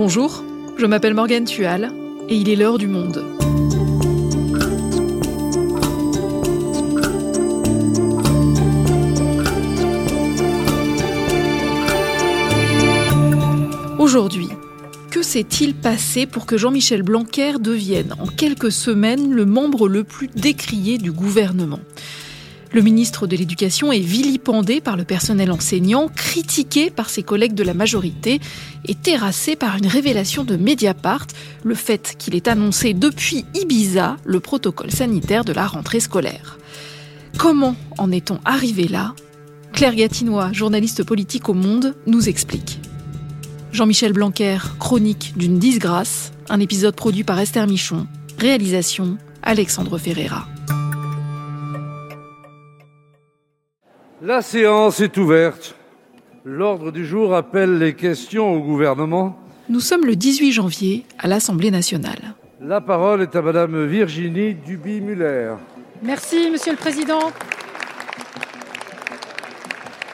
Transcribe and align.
Bonjour, 0.00 0.44
je 0.76 0.86
m'appelle 0.86 1.14
Morgane 1.14 1.44
Tual 1.44 1.90
et 2.28 2.36
il 2.36 2.48
est 2.48 2.54
l'heure 2.54 2.78
du 2.78 2.86
monde. 2.86 3.24
Aujourd'hui, 13.98 14.46
que 15.10 15.24
s'est-il 15.24 15.74
passé 15.74 16.26
pour 16.26 16.46
que 16.46 16.56
Jean-Michel 16.56 17.02
Blanquer 17.02 17.54
devienne 17.58 18.14
en 18.20 18.28
quelques 18.28 18.70
semaines 18.70 19.32
le 19.32 19.46
membre 19.46 19.88
le 19.88 20.04
plus 20.04 20.28
décrié 20.28 20.98
du 20.98 21.10
gouvernement? 21.10 21.80
Le 22.72 22.82
ministre 22.82 23.26
de 23.26 23.36
l'Éducation 23.36 23.92
est 23.92 24.00
vilipendé 24.00 24.80
par 24.80 24.96
le 24.96 25.04
personnel 25.04 25.50
enseignant, 25.50 26.08
critiqué 26.08 26.90
par 26.90 27.08
ses 27.08 27.22
collègues 27.22 27.54
de 27.54 27.62
la 27.62 27.74
majorité 27.74 28.40
et 28.84 28.94
terrassé 28.94 29.56
par 29.56 29.76
une 29.76 29.86
révélation 29.86 30.44
de 30.44 30.56
Mediapart, 30.56 31.26
le 31.64 31.74
fait 31.74 32.14
qu'il 32.18 32.34
ait 32.34 32.48
annoncé 32.48 32.94
depuis 32.94 33.44
Ibiza 33.54 34.16
le 34.24 34.40
protocole 34.40 34.90
sanitaire 34.90 35.44
de 35.44 35.52
la 35.52 35.66
rentrée 35.66 36.00
scolaire. 36.00 36.58
Comment 37.38 37.76
en 37.96 38.10
est-on 38.10 38.38
arrivé 38.44 38.88
là? 38.88 39.14
Claire 39.72 39.94
Gatinois, 39.94 40.52
journaliste 40.52 41.04
politique 41.04 41.48
au 41.48 41.54
Monde, 41.54 41.94
nous 42.06 42.28
explique. 42.28 42.80
Jean-Michel 43.72 44.12
Blanquer, 44.12 44.58
chronique 44.78 45.34
d'une 45.36 45.58
disgrâce, 45.58 46.32
un 46.48 46.60
épisode 46.60 46.96
produit 46.96 47.24
par 47.24 47.38
Esther 47.38 47.66
Michon, 47.66 48.06
réalisation 48.38 49.18
Alexandre 49.42 49.98
Ferreira. 49.98 50.48
La 54.20 54.42
séance 54.42 54.98
est 55.00 55.16
ouverte. 55.16 55.76
L'ordre 56.44 56.90
du 56.90 57.06
jour 57.06 57.36
appelle 57.36 57.78
les 57.78 57.94
questions 57.94 58.52
au 58.52 58.60
gouvernement. 58.60 59.38
Nous 59.68 59.78
sommes 59.78 60.04
le 60.04 60.16
18 60.16 60.50
janvier 60.50 61.04
à 61.20 61.28
l'Assemblée 61.28 61.70
nationale. 61.70 62.34
La 62.60 62.80
parole 62.80 63.22
est 63.22 63.36
à 63.36 63.42
Madame 63.42 63.86
Virginie 63.86 64.54
Duby-Muller. 64.54 65.54
Merci, 66.02 66.50
Monsieur 66.50 66.72
le 66.72 66.78
Président. 66.78 67.20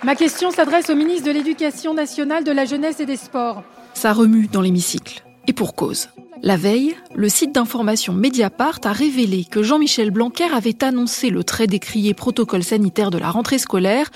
Ma 0.02 0.14
question 0.14 0.50
s'adresse 0.50 0.90
au 0.90 0.96
ministre 0.96 1.26
de 1.26 1.32
l'Éducation 1.32 1.94
nationale, 1.94 2.44
de 2.44 2.52
la 2.52 2.66
jeunesse 2.66 3.00
et 3.00 3.06
des 3.06 3.16
sports. 3.16 3.62
Ça 3.94 4.12
remue 4.12 4.48
dans 4.48 4.60
l'hémicycle. 4.60 5.24
Et 5.46 5.54
pour 5.54 5.74
cause. 5.74 6.10
La 6.44 6.58
veille, 6.58 6.94
le 7.14 7.30
site 7.30 7.52
d'information 7.52 8.12
Mediapart 8.12 8.80
a 8.84 8.92
révélé 8.92 9.44
que 9.50 9.62
Jean-Michel 9.62 10.10
Blanquer 10.10 10.52
avait 10.52 10.84
annoncé 10.84 11.30
le 11.30 11.42
très 11.42 11.66
décrié 11.66 12.12
protocole 12.12 12.62
sanitaire 12.62 13.10
de 13.10 13.16
la 13.16 13.30
rentrée 13.30 13.56
scolaire 13.56 14.10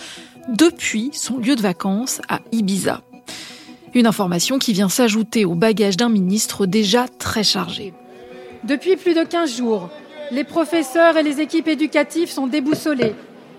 depuis 0.46 1.08
son 1.14 1.38
lieu 1.38 1.56
de 1.56 1.62
vacances 1.62 2.20
à 2.28 2.40
Ibiza. 2.52 3.00
Une 3.94 4.06
information 4.06 4.58
qui 4.58 4.74
vient 4.74 4.90
s'ajouter 4.90 5.46
au 5.46 5.54
bagage 5.54 5.96
d'un 5.96 6.10
ministre 6.10 6.66
déjà 6.66 7.06
très 7.08 7.44
chargé. 7.44 7.94
Depuis 8.62 8.96
plus 8.96 9.14
de 9.14 9.24
15 9.24 9.56
jours, 9.56 9.88
les 10.30 10.44
professeurs 10.44 11.16
et 11.16 11.22
les 11.22 11.40
équipes 11.40 11.68
éducatives 11.68 12.30
sont 12.30 12.46
déboussolés, 12.46 13.14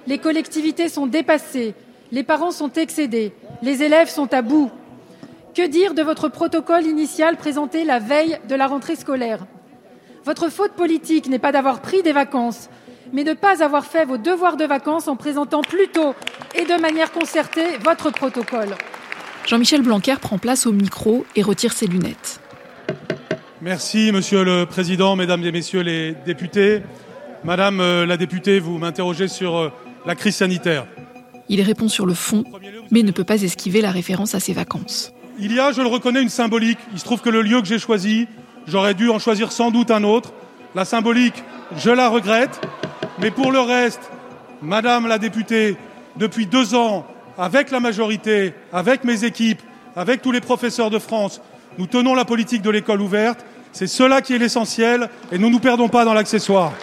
les 0.06 0.20
collectivités 0.20 0.89
sont 0.89 1.08
dépassées, 1.08 1.73
les 2.11 2.22
parents 2.22 2.52
sont 2.52 2.72
excédés, 2.73 3.31
les 3.64 3.81
élèves 3.81 4.09
sont 4.09 4.31
à 4.31 4.44
bout. 4.44 4.70
Que 5.55 5.67
dire 5.67 5.94
de 5.94 6.03
votre 6.03 6.30
protocole 6.30 6.86
initial 6.86 7.36
présenté 7.36 7.83
la 7.83 8.00
veille 8.00 8.38
de 8.47 8.55
la 8.55 8.67
rentrée 8.67 8.95
scolaire? 8.95 9.45
Votre 10.25 10.50
faute 10.50 10.73
politique 10.73 11.28
n'est 11.28 11.39
pas 11.39 11.52
d'avoir 11.52 11.81
pris 11.81 12.03
des 12.03 12.11
vacances, 12.11 12.69
mais 13.14 13.23
de 13.23 13.31
ne 13.31 13.36
pas 13.36 13.64
avoir 13.64 13.86
fait 13.86 14.05
vos 14.05 14.17
devoirs 14.17 14.58
de 14.58 14.66
vacances 14.66 15.08
en 15.08 15.16
présentant 15.16 15.61
plus 15.61 15.88
tôt 15.88 16.14
et 16.55 16.66
de 16.66 16.80
manière 16.80 17.11
concertée 17.11 17.77
votre 17.83 18.11
protocole. 18.11 18.75
Jean-Michel 19.47 19.81
Blanquer 19.81 20.16
prend 20.22 20.38
place 20.38 20.67
au 20.67 20.72
micro 20.72 21.25
et 21.36 21.42
retire 21.42 21.73
ses 21.73 21.88
lunettes. 21.88 22.39
Merci, 23.61 24.11
Monsieur 24.11 24.43
le 24.43 24.65
Président, 24.65 25.15
Mesdames 25.15 25.43
et 25.43 25.52
Messieurs 25.52 25.82
les 25.82 26.14
députés. 26.26 26.83
Madame 27.43 27.80
euh, 27.82 28.05
la 28.05 28.17
députée, 28.17 28.59
vous 28.59 28.77
m'interrogez 28.77 29.27
sur 29.27 29.58
euh, 29.58 29.71
la 30.05 30.14
crise 30.14 30.36
sanitaire. 30.36 30.86
Il 31.48 31.61
répond 31.61 31.88
sur 31.88 32.05
le 32.05 32.14
fond, 32.14 32.43
mais 32.92 33.02
ne 33.02 33.11
peut 33.11 33.23
pas 33.23 33.42
esquiver 33.42 33.82
la 33.82 33.92
référence 33.92 34.36
à 34.36 34.39
ses 34.39 34.54
vacances. 34.54 35.11
Il 35.42 35.54
y 35.54 35.60
a, 35.60 35.72
je 35.72 35.82
le 35.82 35.88
reconnais, 35.88 36.22
une 36.22 36.30
symbolique. 36.30 36.80
Il 36.92 37.00
se 37.00 37.05
trouve 37.05 37.22
que 37.22 37.30
le 37.30 37.42
lieu 37.42 37.61
que 37.61 37.67
j'ai 37.67 37.80
choisi, 37.80 38.27
j'aurais 38.67 38.94
dû 38.94 39.10
en 39.10 39.20
choisir 39.20 39.52
sans 39.54 39.72
doute 39.72 39.89
un 39.89 40.04
autre. 40.04 40.33
La 40.76 40.83
symbolique, 40.83 41.44
je 41.77 41.92
la 41.92 42.10
regrette. 42.10 42.60
Mais 43.20 43.32
pour 43.32 43.52
le 43.52 43.60
reste, 43.60 44.11
Madame 44.61 45.08
la 45.08 45.17
députée, 45.17 45.77
depuis 46.17 46.45
deux 46.45 46.76
ans, 46.76 47.08
avec 47.38 47.72
la 47.72 47.80
majorité, 47.80 48.54
avec 48.73 49.05
mes 49.05 49.23
équipes, 49.23 49.61
avec 49.95 50.22
tous 50.22 50.33
les 50.33 50.42
professeurs 50.42 50.89
de 50.89 51.00
France, 51.00 51.42
nous 51.77 51.88
tenons 51.88 52.16
la 52.16 52.26
politique 52.26 52.61
de 52.61 52.70
l'école 52.70 53.00
ouverte. 53.00 53.45
C'est 53.71 53.88
cela 53.88 54.21
qui 54.21 54.33
est 54.33 54.38
l'essentiel 54.38 55.10
et 55.32 55.38
nous 55.38 55.48
ne 55.48 55.54
nous 55.54 55.60
perdons 55.60 55.88
pas 55.88 56.04
dans 56.04 56.14
l'accessoire. 56.14 56.73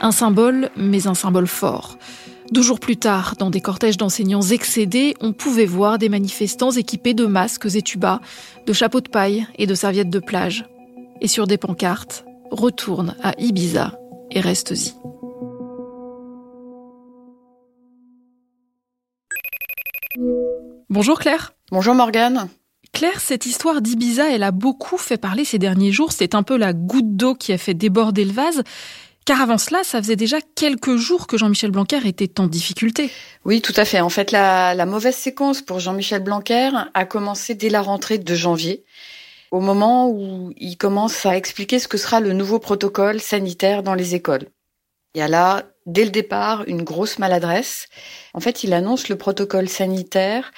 Un 0.00 0.12
symbole, 0.12 0.70
mais 0.76 1.06
un 1.06 1.14
symbole 1.14 1.46
fort. 1.46 1.96
Deux 2.50 2.62
jours 2.62 2.80
plus 2.80 2.96
tard, 2.96 3.36
dans 3.38 3.48
des 3.48 3.60
cortèges 3.60 3.96
d'enseignants 3.96 4.42
excédés, 4.42 5.14
on 5.20 5.32
pouvait 5.32 5.66
voir 5.66 5.98
des 5.98 6.08
manifestants 6.08 6.72
équipés 6.72 7.14
de 7.14 7.24
masques 7.24 7.76
et 7.76 7.82
tubas, 7.82 8.20
de 8.66 8.72
chapeaux 8.72 9.00
de 9.00 9.08
paille 9.08 9.46
et 9.56 9.68
de 9.68 9.74
serviettes 9.76 10.10
de 10.10 10.18
plage. 10.18 10.64
Et 11.20 11.28
sur 11.28 11.46
des 11.46 11.58
pancartes, 11.58 12.24
retourne 12.50 13.14
à 13.22 13.34
Ibiza 13.38 13.96
et 14.32 14.40
reste-y. 14.40 14.94
Bonjour 20.88 21.20
Claire. 21.20 21.52
Bonjour 21.70 21.94
Morgane. 21.94 22.48
Claire, 22.92 23.20
cette 23.20 23.46
histoire 23.46 23.80
d'Ibiza, 23.80 24.28
elle 24.28 24.42
a 24.42 24.50
beaucoup 24.50 24.98
fait 24.98 25.18
parler 25.18 25.44
ces 25.44 25.60
derniers 25.60 25.92
jours. 25.92 26.10
C'est 26.10 26.34
un 26.34 26.42
peu 26.42 26.56
la 26.56 26.72
goutte 26.72 27.16
d'eau 27.16 27.36
qui 27.36 27.52
a 27.52 27.58
fait 27.58 27.74
déborder 27.74 28.24
le 28.24 28.32
vase. 28.32 28.64
Car 29.30 29.42
avant 29.42 29.58
cela, 29.58 29.84
ça 29.84 30.02
faisait 30.02 30.16
déjà 30.16 30.38
quelques 30.56 30.96
jours 30.96 31.28
que 31.28 31.38
Jean-Michel 31.38 31.70
Blanquer 31.70 32.04
était 32.04 32.40
en 32.40 32.48
difficulté. 32.48 33.12
Oui, 33.44 33.60
tout 33.60 33.72
à 33.76 33.84
fait. 33.84 34.00
En 34.00 34.08
fait, 34.08 34.32
la, 34.32 34.84
mauvaise 34.86 35.14
séquence 35.14 35.62
pour 35.62 35.78
Jean-Michel 35.78 36.20
Blanquer 36.20 36.70
a 36.94 37.04
commencé 37.04 37.54
dès 37.54 37.68
la 37.68 37.80
rentrée 37.80 38.18
de 38.18 38.34
janvier, 38.34 38.84
au 39.52 39.60
moment 39.60 40.08
où 40.08 40.52
il 40.56 40.76
commence 40.76 41.26
à 41.26 41.36
expliquer 41.36 41.78
ce 41.78 41.86
que 41.86 41.96
sera 41.96 42.18
le 42.18 42.32
nouveau 42.32 42.58
protocole 42.58 43.20
sanitaire 43.20 43.84
dans 43.84 43.94
les 43.94 44.16
écoles. 44.16 44.48
Il 45.14 45.18
y 45.18 45.22
a 45.22 45.28
là, 45.28 45.62
dès 45.86 46.04
le 46.04 46.10
départ, 46.10 46.64
une 46.66 46.82
grosse 46.82 47.20
maladresse. 47.20 47.86
En 48.34 48.40
fait, 48.40 48.64
il 48.64 48.72
annonce 48.72 49.08
le 49.08 49.16
protocole 49.16 49.68
sanitaire 49.68 50.50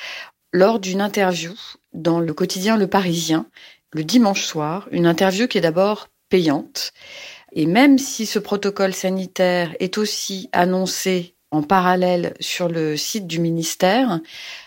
lors 0.51 0.79
d'une 0.79 1.03
interview 1.03 1.53
dans 1.93 2.21
le 2.21 2.33
quotidien 2.33 2.79
Le 2.79 2.87
Parisien, 2.87 3.45
le 3.93 4.03
dimanche 4.03 4.47
soir, 4.47 4.89
une 4.93 5.05
interview 5.05 5.47
qui 5.47 5.59
est 5.59 5.61
d'abord 5.61 6.09
payante. 6.31 6.95
Et 7.55 7.67
même 7.67 7.99
si 7.99 8.27
ce 8.27 8.39
protocole 8.39 8.95
sanitaire 8.95 9.75
est 9.79 9.99
aussi 9.99 10.49
annoncé 10.53 11.37
en 11.51 11.63
parallèle 11.63 12.33
sur 12.41 12.69
le 12.69 12.97
site 12.97 13.27
du 13.27 13.39
ministère, 13.39 14.21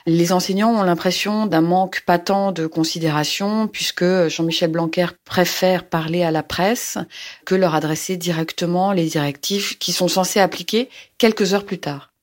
les 0.06 0.31
enseignants 0.31 0.79
ont 0.79 0.84
l'impression 0.84 1.47
d'un 1.47 1.62
manque 1.62 2.03
patent 2.06 2.53
de 2.53 2.68
considération 2.68 3.68
puisque 3.68 4.06
Jean-Michel 4.28 4.72
Blanquer 4.72 5.07
préfère 5.25 5.90
parler 5.90 6.24
à 6.24 6.29
la 6.29 6.44
presse 6.44 7.00
que 7.44 7.56
leur 7.56 7.74
adresser 7.74 8.18
directement 8.18 8.91
les 8.91 9.07
directives 9.07 9.79
qui 9.79 9.94
sont 9.94 10.07
censées 10.07 10.40
appliquer 10.40 10.90
quelques 11.18 11.56
heures 11.56 11.66
plus 11.66 11.79
tard. 11.79 12.15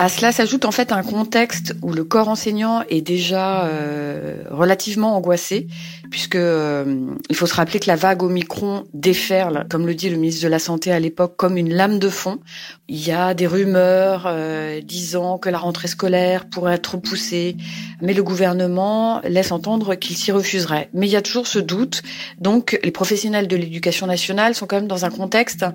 À 0.00 0.08
cela 0.08 0.30
s'ajoute 0.30 0.64
en 0.64 0.70
fait 0.70 0.92
un 0.92 1.02
contexte 1.02 1.74
où 1.82 1.92
le 1.92 2.04
corps 2.04 2.28
enseignant 2.28 2.84
est 2.88 3.00
déjà 3.00 3.66
euh, 3.66 4.44
relativement 4.48 5.16
angoissé, 5.16 5.66
puisque 6.08 6.36
euh, 6.36 7.16
il 7.28 7.34
faut 7.34 7.46
se 7.46 7.54
rappeler 7.54 7.80
que 7.80 7.88
la 7.88 7.96
vague 7.96 8.22
Omicron 8.22 8.84
déferle, 8.94 9.66
comme 9.68 9.88
le 9.88 9.96
dit 9.96 10.08
le 10.08 10.16
ministre 10.16 10.44
de 10.44 10.48
la 10.48 10.60
Santé 10.60 10.92
à 10.92 11.00
l'époque, 11.00 11.34
comme 11.36 11.56
une 11.56 11.74
lame 11.74 11.98
de 11.98 12.08
fond. 12.10 12.38
Il 12.86 13.04
y 13.04 13.10
a 13.10 13.34
des 13.34 13.48
rumeurs 13.48 14.26
euh, 14.28 14.80
disant 14.80 15.36
que 15.36 15.48
la 15.48 15.58
rentrée 15.58 15.88
scolaire 15.88 16.48
pourrait 16.48 16.74
être 16.74 16.94
repoussée, 16.94 17.56
mais 18.00 18.14
le 18.14 18.22
gouvernement 18.22 19.20
laisse 19.24 19.50
entendre 19.50 19.96
qu'il 19.96 20.16
s'y 20.16 20.30
refuserait. 20.30 20.90
Mais 20.94 21.08
il 21.08 21.10
y 21.10 21.16
a 21.16 21.22
toujours 21.22 21.48
ce 21.48 21.58
doute, 21.58 22.04
donc 22.38 22.78
les 22.84 22.92
professionnels 22.92 23.48
de 23.48 23.56
l'éducation 23.56 24.06
nationale 24.06 24.54
sont 24.54 24.68
quand 24.68 24.76
même 24.76 24.86
dans 24.86 25.04
un 25.04 25.10
contexte 25.10 25.66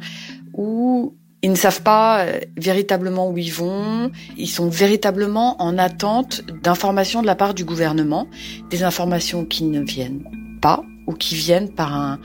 où 0.53 1.13
ils 1.43 1.51
ne 1.51 1.55
savent 1.55 1.83
pas 1.83 2.25
euh, 2.25 2.39
véritablement 2.57 3.29
où 3.29 3.37
ils 3.37 3.53
vont. 3.53 4.11
Ils 4.37 4.49
sont 4.49 4.69
véritablement 4.69 5.61
en 5.61 5.77
attente 5.77 6.41
d'informations 6.63 7.21
de 7.21 7.27
la 7.27 7.35
part 7.35 7.53
du 7.53 7.65
gouvernement, 7.65 8.27
des 8.69 8.83
informations 8.83 9.45
qui 9.45 9.65
ne 9.65 9.81
viennent 9.81 10.23
pas 10.61 10.83
ou 11.05 11.13
qui 11.13 11.35
viennent 11.35 11.69
par 11.69 12.17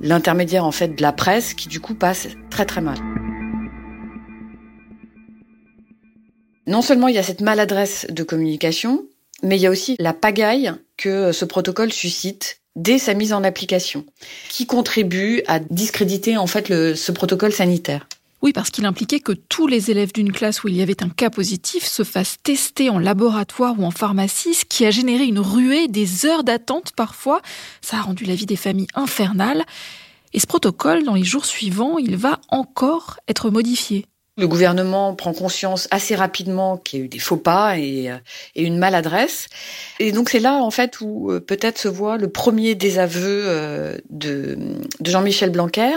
l'intermédiaire 0.00 0.64
en 0.66 0.72
fait 0.72 0.88
de 0.88 1.00
la 1.00 1.12
presse 1.12 1.54
qui 1.54 1.68
du 1.68 1.80
coup 1.80 1.94
passe 1.94 2.28
très 2.50 2.66
très 2.66 2.82
mal. 2.82 2.98
Non 6.66 6.82
seulement 6.82 7.08
il 7.08 7.14
y 7.14 7.18
a 7.18 7.22
cette 7.22 7.40
maladresse 7.40 8.06
de 8.10 8.22
communication, 8.22 9.04
mais 9.42 9.56
il 9.56 9.62
y 9.62 9.66
a 9.66 9.70
aussi 9.70 9.96
la 9.98 10.12
pagaille 10.12 10.72
que 10.96 11.32
ce 11.32 11.44
protocole 11.44 11.92
suscite 11.92 12.60
dès 12.74 12.98
sa 12.98 13.14
mise 13.14 13.32
en 13.32 13.42
application, 13.42 14.04
qui 14.50 14.66
contribue 14.66 15.42
à 15.46 15.60
discréditer 15.60 16.36
en 16.36 16.46
fait 16.46 16.68
le, 16.68 16.94
ce 16.94 17.10
protocole 17.10 17.52
sanitaire. 17.52 18.06
Oui, 18.46 18.52
parce 18.52 18.70
qu'il 18.70 18.86
impliquait 18.86 19.18
que 19.18 19.32
tous 19.32 19.66
les 19.66 19.90
élèves 19.90 20.12
d'une 20.12 20.30
classe 20.30 20.62
où 20.62 20.68
il 20.68 20.76
y 20.76 20.80
avait 20.80 21.02
un 21.02 21.08
cas 21.08 21.30
positif 21.30 21.84
se 21.84 22.04
fassent 22.04 22.36
tester 22.44 22.90
en 22.90 23.00
laboratoire 23.00 23.74
ou 23.76 23.84
en 23.84 23.90
pharmacie, 23.90 24.54
ce 24.54 24.64
qui 24.64 24.86
a 24.86 24.92
généré 24.92 25.24
une 25.24 25.40
ruée, 25.40 25.88
des 25.88 26.26
heures 26.26 26.44
d'attente 26.44 26.92
parfois. 26.92 27.42
Ça 27.80 27.96
a 27.96 28.02
rendu 28.02 28.24
la 28.24 28.36
vie 28.36 28.46
des 28.46 28.54
familles 28.54 28.86
infernale. 28.94 29.64
Et 30.32 30.38
ce 30.38 30.46
protocole, 30.46 31.02
dans 31.02 31.14
les 31.14 31.24
jours 31.24 31.44
suivants, 31.44 31.98
il 31.98 32.14
va 32.14 32.38
encore 32.48 33.18
être 33.26 33.50
modifié. 33.50 34.06
Le 34.38 34.46
gouvernement 34.46 35.14
prend 35.14 35.32
conscience 35.32 35.88
assez 35.90 36.14
rapidement 36.14 36.76
qu'il 36.76 36.98
y 36.98 37.02
a 37.02 37.04
eu 37.06 37.08
des 37.08 37.18
faux 37.18 37.38
pas 37.38 37.78
et, 37.78 38.10
euh, 38.10 38.18
une 38.54 38.76
maladresse. 38.76 39.48
Et 39.98 40.12
donc 40.12 40.28
c'est 40.28 40.40
là 40.40 40.56
en 40.56 40.70
fait 40.70 41.00
où 41.00 41.30
euh, 41.30 41.40
peut-être 41.40 41.78
se 41.78 41.88
voit 41.88 42.18
le 42.18 42.28
premier 42.28 42.74
désaveu 42.74 43.44
euh, 43.46 43.96
de, 44.10 44.58
de 45.00 45.10
Jean-Michel 45.10 45.50
Blanquer, 45.50 45.94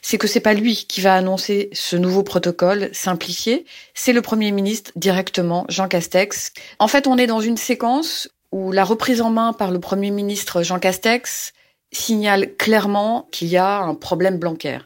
c'est 0.00 0.16
que 0.16 0.26
c'est 0.26 0.40
pas 0.40 0.54
lui 0.54 0.86
qui 0.88 1.02
va 1.02 1.14
annoncer 1.14 1.68
ce 1.74 1.96
nouveau 1.96 2.22
protocole 2.22 2.88
simplifié, 2.92 3.66
c'est 3.92 4.14
le 4.14 4.22
Premier 4.22 4.50
ministre 4.50 4.90
directement, 4.96 5.66
Jean 5.68 5.86
Castex. 5.86 6.52
En 6.78 6.88
fait, 6.88 7.06
on 7.06 7.18
est 7.18 7.26
dans 7.26 7.40
une 7.40 7.58
séquence 7.58 8.30
où 8.50 8.72
la 8.72 8.84
reprise 8.84 9.20
en 9.20 9.28
main 9.28 9.52
par 9.52 9.70
le 9.70 9.80
Premier 9.80 10.10
ministre 10.10 10.62
Jean 10.62 10.78
Castex 10.78 11.52
signale 11.92 12.54
clairement 12.56 13.28
qu'il 13.30 13.48
y 13.48 13.56
a 13.56 13.80
un 13.80 13.94
problème 13.94 14.38
Blanquer 14.38 14.78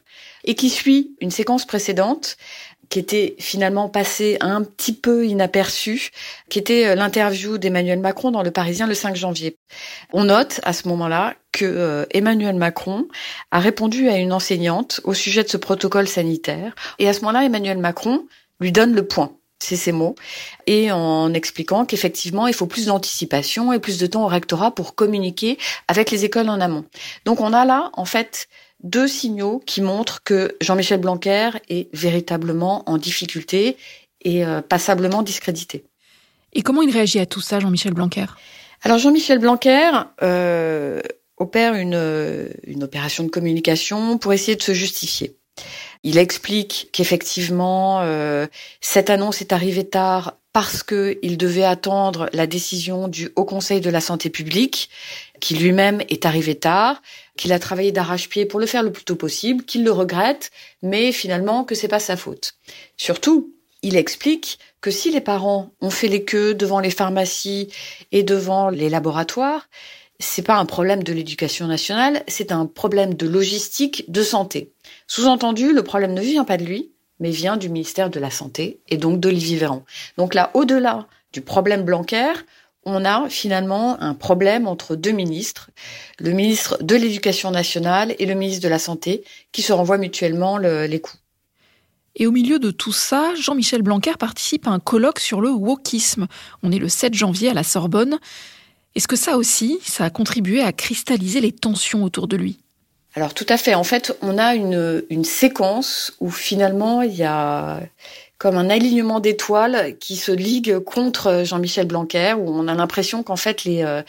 et 0.44 0.54
qui 0.54 0.70
suit 0.70 1.16
une 1.20 1.30
séquence 1.30 1.66
précédente 1.66 2.36
qui 2.88 2.98
était 2.98 3.36
finalement 3.38 3.88
passé 3.88 4.36
un 4.40 4.62
petit 4.62 4.94
peu 4.94 5.26
inaperçu, 5.26 6.10
qui 6.48 6.58
était 6.58 6.86
euh, 6.86 6.94
l'interview 6.94 7.58
d'Emmanuel 7.58 8.00
Macron 8.00 8.30
dans 8.30 8.42
Le 8.42 8.50
Parisien 8.50 8.86
le 8.86 8.94
5 8.94 9.16
janvier. 9.16 9.56
On 10.12 10.24
note 10.24 10.60
à 10.64 10.72
ce 10.72 10.88
moment-là 10.88 11.34
que 11.52 11.64
euh, 11.64 12.06
Emmanuel 12.10 12.56
Macron 12.56 13.06
a 13.50 13.60
répondu 13.60 14.08
à 14.08 14.16
une 14.16 14.32
enseignante 14.32 15.00
au 15.04 15.14
sujet 15.14 15.42
de 15.42 15.48
ce 15.48 15.56
protocole 15.56 16.08
sanitaire. 16.08 16.74
Et 16.98 17.08
à 17.08 17.12
ce 17.12 17.20
moment-là, 17.20 17.44
Emmanuel 17.44 17.78
Macron 17.78 18.26
lui 18.60 18.72
donne 18.72 18.94
le 18.94 19.06
point. 19.06 19.32
C'est 19.60 19.76
ces 19.76 19.90
mots. 19.90 20.14
Et 20.68 20.92
en 20.92 21.34
expliquant 21.34 21.84
qu'effectivement, 21.84 22.46
il 22.46 22.54
faut 22.54 22.66
plus 22.66 22.86
d'anticipation 22.86 23.72
et 23.72 23.80
plus 23.80 23.98
de 23.98 24.06
temps 24.06 24.24
au 24.24 24.28
rectorat 24.28 24.72
pour 24.72 24.94
communiquer 24.94 25.58
avec 25.88 26.12
les 26.12 26.24
écoles 26.24 26.48
en 26.48 26.60
amont. 26.60 26.84
Donc 27.24 27.40
on 27.40 27.52
a 27.52 27.64
là, 27.64 27.90
en 27.94 28.04
fait, 28.04 28.48
deux 28.82 29.08
signaux 29.08 29.62
qui 29.66 29.80
montrent 29.80 30.22
que 30.22 30.56
Jean-Michel 30.60 31.00
Blanquer 31.00 31.50
est 31.68 31.88
véritablement 31.94 32.88
en 32.88 32.98
difficulté 32.98 33.76
et 34.22 34.44
euh, 34.44 34.60
passablement 34.62 35.22
discrédité. 35.22 35.84
Et 36.52 36.62
comment 36.62 36.82
il 36.82 36.90
réagit 36.90 37.18
à 37.18 37.26
tout 37.26 37.40
ça, 37.40 37.60
Jean-Michel 37.60 37.94
Blanquer? 37.94 38.26
Alors 38.82 38.98
Jean-Michel 38.98 39.38
Blanquer 39.38 39.90
euh, 40.22 41.00
opère 41.36 41.74
une, 41.74 42.48
une 42.66 42.84
opération 42.84 43.24
de 43.24 43.28
communication 43.28 44.18
pour 44.18 44.32
essayer 44.32 44.56
de 44.56 44.62
se 44.62 44.72
justifier. 44.72 45.36
Il 46.04 46.18
explique 46.18 46.88
qu'effectivement, 46.92 48.00
euh, 48.02 48.46
cette 48.80 49.10
annonce 49.10 49.40
est 49.40 49.52
arrivée 49.52 49.84
tard 49.84 50.36
parce 50.52 50.82
qu'il 50.82 51.36
devait 51.36 51.64
attendre 51.64 52.28
la 52.32 52.46
décision 52.46 53.08
du 53.08 53.30
Haut 53.36 53.44
Conseil 53.44 53.80
de 53.80 53.90
la 53.90 54.00
Santé 54.00 54.30
publique, 54.30 54.90
qui 55.40 55.54
lui-même 55.54 56.02
est 56.08 56.26
arrivé 56.26 56.54
tard, 56.54 57.02
qu'il 57.36 57.52
a 57.52 57.58
travaillé 57.58 57.92
d'arrache-pied 57.92 58.46
pour 58.46 58.60
le 58.60 58.66
faire 58.66 58.82
le 58.82 58.92
plus 58.92 59.04
tôt 59.04 59.16
possible, 59.16 59.64
qu'il 59.64 59.84
le 59.84 59.92
regrette, 59.92 60.50
mais 60.82 61.12
finalement 61.12 61.64
que 61.64 61.74
c'est 61.74 61.88
pas 61.88 62.00
sa 62.00 62.16
faute. 62.16 62.54
Surtout, 62.96 63.52
il 63.82 63.96
explique 63.96 64.58
que 64.80 64.90
si 64.90 65.10
les 65.10 65.20
parents 65.20 65.70
ont 65.80 65.90
fait 65.90 66.08
les 66.08 66.24
queues 66.24 66.54
devant 66.54 66.80
les 66.80 66.90
pharmacies 66.90 67.72
et 68.12 68.22
devant 68.22 68.70
les 68.70 68.88
laboratoires, 68.88 69.68
c'est 70.18 70.42
pas 70.42 70.56
un 70.56 70.66
problème 70.66 71.04
de 71.04 71.12
l'éducation 71.12 71.66
nationale, 71.66 72.24
c'est 72.26 72.50
un 72.50 72.66
problème 72.66 73.14
de 73.14 73.28
logistique 73.28 74.10
de 74.10 74.22
santé. 74.22 74.72
Sous-entendu, 75.06 75.72
le 75.72 75.84
problème 75.84 76.12
ne 76.12 76.20
vient 76.20 76.44
pas 76.44 76.56
de 76.56 76.64
lui, 76.64 76.90
mais 77.20 77.30
vient 77.30 77.56
du 77.56 77.68
ministère 77.68 78.10
de 78.10 78.20
la 78.20 78.30
Santé 78.30 78.80
et 78.88 78.96
donc 78.96 79.20
d'Olivier 79.20 79.58
Véran. 79.58 79.84
Donc 80.16 80.34
là, 80.34 80.50
au-delà 80.54 81.06
du 81.32 81.40
problème 81.40 81.82
Blanquer, 81.82 82.32
on 82.84 83.04
a 83.04 83.28
finalement 83.28 84.00
un 84.00 84.14
problème 84.14 84.66
entre 84.66 84.96
deux 84.96 85.10
ministres, 85.10 85.70
le 86.18 86.30
ministre 86.30 86.78
de 86.82 86.96
l'Éducation 86.96 87.50
nationale 87.50 88.14
et 88.18 88.26
le 88.26 88.34
ministre 88.34 88.62
de 88.62 88.68
la 88.68 88.78
Santé, 88.78 89.24
qui 89.52 89.62
se 89.62 89.72
renvoient 89.72 89.98
mutuellement 89.98 90.58
les 90.58 91.00
coups. 91.00 91.20
Et 92.16 92.26
au 92.26 92.32
milieu 92.32 92.58
de 92.58 92.70
tout 92.70 92.92
ça, 92.92 93.32
Jean-Michel 93.36 93.82
Blanquer 93.82 94.14
participe 94.18 94.66
à 94.66 94.70
un 94.70 94.80
colloque 94.80 95.20
sur 95.20 95.40
le 95.40 95.50
wokisme. 95.50 96.26
On 96.62 96.72
est 96.72 96.78
le 96.78 96.88
7 96.88 97.14
janvier 97.14 97.50
à 97.50 97.54
la 97.54 97.62
Sorbonne. 97.62 98.18
Est-ce 98.94 99.06
que 99.06 99.16
ça 99.16 99.36
aussi, 99.36 99.78
ça 99.84 100.04
a 100.04 100.10
contribué 100.10 100.60
à 100.60 100.72
cristalliser 100.72 101.40
les 101.40 101.52
tensions 101.52 102.02
autour 102.02 102.26
de 102.26 102.36
lui? 102.36 102.58
Alors 103.14 103.34
tout 103.34 103.46
à 103.48 103.56
fait. 103.56 103.74
En 103.74 103.84
fait, 103.84 104.16
on 104.22 104.36
a 104.38 104.54
une, 104.54 105.04
une 105.10 105.24
séquence 105.24 106.12
où 106.20 106.30
finalement 106.30 107.02
il 107.02 107.14
y 107.14 107.24
a 107.24 107.80
comme 108.38 108.56
un 108.56 108.70
alignement 108.70 109.18
d'étoiles 109.18 109.96
qui 109.98 110.16
se 110.16 110.30
ligue 110.30 110.78
contre 110.78 111.42
Jean-Michel 111.44 111.86
Blanquer, 111.86 112.34
où 112.38 112.48
on 112.48 112.68
a 112.68 112.74
l'impression 112.74 113.24
qu'en 113.24 113.36
fait 113.36 113.64
les, 113.64 113.82
euh, 113.82 114.02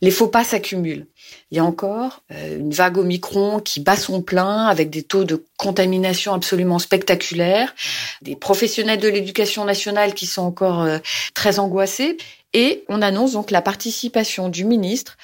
les 0.00 0.10
faux 0.10 0.28
pas 0.28 0.42
s'accumulent. 0.42 1.06
Il 1.50 1.56
y 1.58 1.60
a 1.60 1.64
encore 1.64 2.22
euh, 2.32 2.58
une 2.58 2.72
vague 2.72 2.96
Omicron 2.96 3.60
qui 3.60 3.80
bat 3.80 3.96
son 3.96 4.22
plein 4.22 4.66
avec 4.66 4.88
des 4.88 5.02
taux 5.02 5.24
de 5.24 5.44
contamination 5.58 6.32
absolument 6.32 6.78
spectaculaires, 6.78 7.74
des 8.22 8.36
professionnels 8.36 9.00
de 9.00 9.08
l'éducation 9.08 9.64
nationale 9.64 10.14
qui 10.14 10.26
sont 10.26 10.42
encore 10.42 10.82
euh, 10.82 10.98
très 11.34 11.58
angoissés, 11.58 12.16
et 12.54 12.84
on 12.88 13.02
annonce 13.02 13.32
donc 13.32 13.50
la 13.50 13.60
participation 13.60 14.48
du 14.48 14.64
ministre 14.64 15.18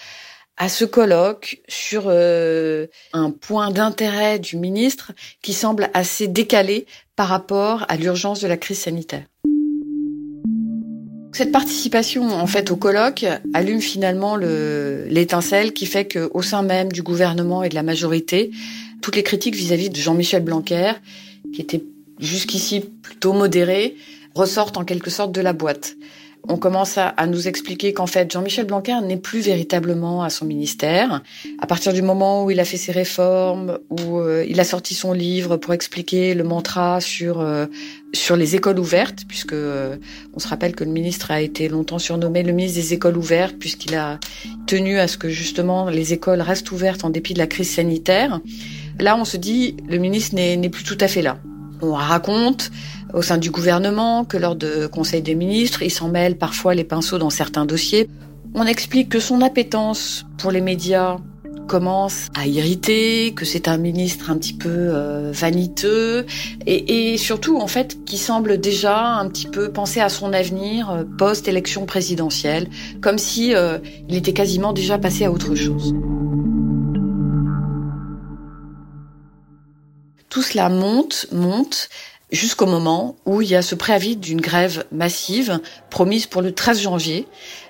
à 0.61 0.69
ce 0.69 0.85
colloque 0.85 1.63
sur 1.69 2.11
un 2.11 3.31
point 3.31 3.71
d'intérêt 3.71 4.39
du 4.39 4.59
ministre 4.59 5.13
qui 5.43 5.55
semble 5.55 5.89
assez 5.95 6.29
décalé 6.29 6.87
par 7.17 7.29
rapport 7.29 7.87
à 7.89 7.97
l'urgence 7.97 8.41
de 8.41 8.47
la 8.47 8.59
crise 8.59 8.79
sanitaire. 8.79 9.25
Cette 11.33 11.51
participation 11.51 12.29
en 12.29 12.47
fait 12.47 12.71
au 12.71 12.77
colloque 12.77 13.25
allume 13.55 13.81
finalement 13.81 14.37
l'étincelle 14.37 15.73
qui 15.73 15.87
fait 15.87 16.07
qu'au 16.07 16.43
sein 16.43 16.63
même 16.63 16.93
du 16.93 17.03
gouvernement 17.03 17.63
et 17.63 17.71
de 17.71 17.75
la 17.75 17.83
majorité, 17.83 18.51
toutes 19.01 19.17
les 19.17 19.23
critiques 19.23 19.55
vis-à-vis 19.55 19.89
de 19.89 19.97
Jean-Michel 19.97 20.45
Blanquer, 20.45 20.93
qui 21.55 21.63
était 21.63 21.83
jusqu'ici 22.19 22.81
plutôt 22.81 23.33
modéré, 23.33 23.97
ressortent 24.35 24.77
en 24.77 24.85
quelque 24.85 25.09
sorte 25.09 25.33
de 25.33 25.41
la 25.41 25.55
boîte 25.55 25.97
on 26.49 26.57
commence 26.57 26.99
à, 26.99 27.15
nous 27.27 27.49
expliquer 27.49 27.93
qu'en 27.93 28.07
fait, 28.07 28.31
Jean-Michel 28.31 28.67
Blanquer 28.67 28.99
n'est 29.03 29.17
plus 29.17 29.41
véritablement 29.41 30.23
à 30.23 30.31
son 30.31 30.45
ministère. 30.45 31.23
À 31.61 31.67
partir 31.67 31.93
du 31.93 32.03
moment 32.03 32.45
où 32.45 32.51
il 32.51 32.61
a 32.61 32.65
fait 32.65 32.77
ses 32.77 32.93
réformes, 32.93 33.79
où 33.91 34.19
euh, 34.19 34.45
il 34.49 34.59
a 34.61 34.65
sorti 34.65 34.95
son 34.95 35.13
livre 35.13 35.57
pour 35.57 35.75
expliquer 35.75 36.35
le 36.35 36.45
mantra 36.45 37.01
sur 37.01 37.41
euh, 37.41 37.67
sur 38.13 38.37
les 38.37 38.57
écoles 38.57 38.79
ouvertes, 38.79 39.25
puisque 39.29 39.53
euh, 39.53 39.97
on 40.35 40.41
se 40.41 40.49
rappelle 40.49 40.75
que 40.75 40.83
le 40.85 40.91
ministre 40.91 41.31
a 41.31 41.41
été 41.41 41.69
longtemps 41.69 41.99
surnommé 41.99 42.43
le 42.43 42.53
ministre 42.53 42.81
des 42.81 42.95
écoles 42.95 43.17
ouvertes, 43.17 43.57
puisqu'il 43.59 43.95
a 43.95 44.19
tenu 44.67 44.99
à 44.99 45.07
ce 45.07 45.17
que 45.17 45.29
justement 45.29 45.89
les 45.89 46.13
écoles 46.13 46.41
restent 46.41 46.73
ouvertes 46.73 47.05
en 47.05 47.11
dépit 47.11 47.35
de 47.35 47.39
la 47.39 47.47
crise 47.47 47.71
sanitaire. 47.71 48.41
Là, 48.99 49.17
on 49.17 49.25
se 49.25 49.37
dit, 49.37 49.77
le 49.89 49.99
ministre 49.99 50.35
n'est 50.35 50.69
plus 50.69 50.85
tout 50.85 50.99
à 51.01 51.09
fait 51.09 51.23
là. 51.23 51.39
On 51.83 51.95
raconte 51.95 52.71
au 53.15 53.23
sein 53.23 53.39
du 53.39 53.51
gouvernement 53.51 54.25
que 54.25 54.37
lors 54.37 54.57
de 54.57 54.87
conseils 54.87 55.23
des 55.23 55.35
ministres, 55.35 55.83
il 55.83 55.91
s'en 55.91 56.09
mêle 56.09 56.37
parfois 56.37 56.75
les 56.75 56.85
pinceaux 56.85 57.19
dans 57.19 57.31
certains 57.31 57.67
dossiers. 57.67 58.09
On 58.55 58.67
explique 58.67 59.09
que 59.09 59.21
son 59.21 59.43
appétence 59.43 60.25
pour 60.39 60.51
les 60.51 60.61
médias 60.61 61.19
commence 61.71 62.31
à 62.35 62.49
irriter, 62.49 63.33
que 63.33 63.45
c'est 63.45 63.69
un 63.69 63.77
ministre 63.77 64.29
un 64.29 64.39
petit 64.39 64.55
peu 64.55 64.69
euh, 64.69 65.31
vaniteux 65.33 66.27
et, 66.67 67.17
surtout 67.17 67.59
en 67.59 67.69
fait 67.69 68.05
qui 68.05 68.19
semble 68.19 68.59
déjà 68.59 69.15
un 69.15 69.29
petit 69.29 69.47
peu 69.47 69.71
penser 69.71 70.01
à 70.01 70.09
son 70.09 70.33
avenir 70.33 70.91
euh, 70.91 71.05
post-élection 71.17 71.87
présidentielle, 71.87 72.69
comme 73.01 73.19
si 73.19 73.55
euh, 73.55 73.79
il 74.09 74.17
était 74.17 74.33
quasiment 74.33 74.73
déjà 74.73 74.99
passé 74.99 75.25
à 75.25 75.31
autre 75.31 75.55
chose. 75.55 75.95
Tout 80.29 80.43
cela 80.43 80.69
monte, 80.71 81.27
monte, 81.31 81.89
jusqu'au 82.33 82.67
moment 82.67 83.17
où 83.27 83.43
il 83.43 83.51
y 83.51 83.57
a 83.57 83.63
ce 83.63 83.75
préavis 83.75 84.17
d'une 84.17 84.41
grève 84.41 84.85
massive 84.93 85.61
promise 85.91 86.27
pour 86.27 86.43
le 86.43 86.53
13 86.53 86.81
janvier 86.81 87.27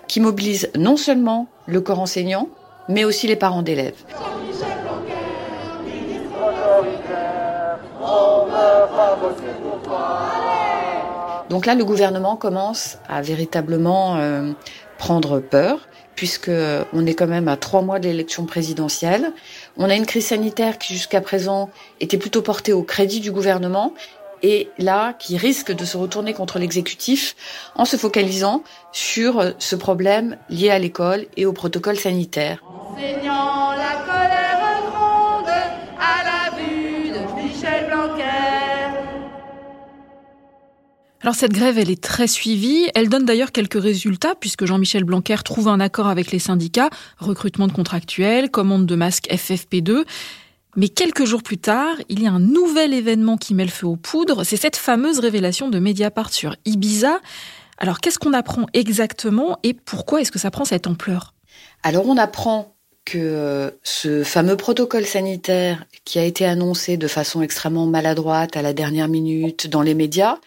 qui 0.09 0.21
mobilise 0.21 0.71
non 0.77 0.97
seulement 0.97 1.47
le 1.67 1.81
corps 1.81 2.01
enseignant, 2.01 2.49
mais 2.89 3.05
aussi 3.05 3.27
les 3.27 3.37
parents 3.37 3.63
d'élèves. 3.63 3.95
Donc 11.49 11.67
là, 11.67 11.75
le 11.75 11.85
gouvernement 11.85 12.37
commence 12.37 12.99
à 13.09 13.23
véritablement 13.23 14.17
euh, 14.17 14.53
prendre 14.99 15.41
peur, 15.41 15.89
puisque 16.15 16.51
on 16.93 17.07
est 17.07 17.15
quand 17.15 17.27
même 17.27 17.49
à 17.49 17.57
trois 17.57 17.83
mois 17.83 17.99
de 17.99 18.07
l'élection 18.07 18.45
présidentielle. 18.45 19.33
On 19.77 19.89
a 19.91 19.95
une 19.97 20.07
crise 20.07 20.27
sanitaire 20.27 20.79
qui 20.79 20.95
jusqu'à 20.95 21.21
présent 21.21 21.71
était 22.01 22.19
plutôt 22.19 22.43
portée 22.43 22.73
au 22.73 22.83
crédit 22.83 23.21
du 23.21 23.33
gouvernement 23.33 23.95
et 24.43 24.71
là 24.79 25.13
qui 25.13 25.37
risque 25.37 25.73
de 25.73 25.85
se 25.85 25.97
retourner 25.97 26.33
contre 26.33 26.59
l'exécutif 26.59 27.37
en 27.75 27.85
se 27.85 27.97
focalisant 27.97 28.63
sur 28.93 29.41
euh, 29.41 29.51
ce 29.59 29.77
problème 29.77 30.37
lié 30.49 30.71
à 30.71 30.79
l'école 30.79 31.27
et 31.37 31.47
au 31.47 31.53
protocole 31.53 31.97
sanitaire. 31.97 32.63
la 32.97 33.95
colère 34.07 34.83
gronde 34.91 35.49
à 35.99 36.25
la 36.25 36.57
vue 36.57 37.11
de 37.11 37.43
Michel 37.43 37.87
Blanquer. 37.87 38.31
Alors 41.23 41.35
cette 41.35 41.53
grève, 41.53 41.79
elle 41.79 41.91
est 41.91 42.03
très 42.03 42.27
suivie. 42.27 42.89
Elle 42.95 43.09
donne 43.09 43.27
d'ailleurs 43.27 43.53
quelques 43.53 43.81
résultats 43.81 44.35
puisque 44.39 44.65
Jean-Michel 44.65 45.05
Blanquer 45.05 45.37
trouve 45.45 45.69
un 45.69 45.81
accord 45.81 46.09
avec 46.09 46.33
les 46.33 46.39
syndicats, 46.39 46.91
recrutement 47.19 47.67
de 47.67 47.73
contractuels, 47.73 48.51
commande 48.51 48.87
de 48.87 48.95
masques 48.95 49.29
FFP2. 49.31 50.05
Mais 50.77 50.89
quelques 50.89 51.25
jours 51.25 51.43
plus 51.43 51.59
tard, 51.59 51.97
il 52.09 52.23
y 52.23 52.27
a 52.27 52.31
un 52.33 52.41
nouvel 52.41 52.95
événement 52.95 53.37
qui 53.37 53.55
met 53.55 53.65
le 53.65 53.71
feu 53.71 53.87
aux 53.87 53.97
poudres. 53.97 54.45
C'est 54.45 54.57
cette 54.57 54.77
fameuse 54.77 55.19
révélation 55.19 55.69
de 55.69 55.79
Mediapart 55.79 56.33
sur 56.33 56.57
Ibiza. 56.65 57.21
Alors 57.79 58.01
qu'est-ce 58.01 58.19
qu'on 58.19 58.35
apprend 58.35 58.67
exactement 58.75 59.59
et 59.63 59.75
pourquoi 59.75 60.21
est-ce 60.21 60.31
que 60.31 60.39
ça 60.39 60.51
prend 60.51 60.65
cette 60.65 60.87
ampleur? 60.87 61.35
Alors 61.83 62.07
on 62.07 62.17
apprend 62.17 62.75
que 63.05 63.75
ce 63.83 64.23
fameux 64.23 64.57
protocole 64.57 65.07
sanitaire 65.07 65.85
qui 66.05 66.19
a 66.19 66.25
été 66.25 66.45
annoncé 66.45 66.97
de 66.97 67.09
façon 67.09 67.43
extrêmement 67.43 67.87
maladroite 67.87 68.57
à 68.57 68.63
la 68.63 68.73
dernière 68.73 69.09
minute 69.09 69.69
dans 69.69 69.83
les 69.83 69.95
médias, 69.95 70.39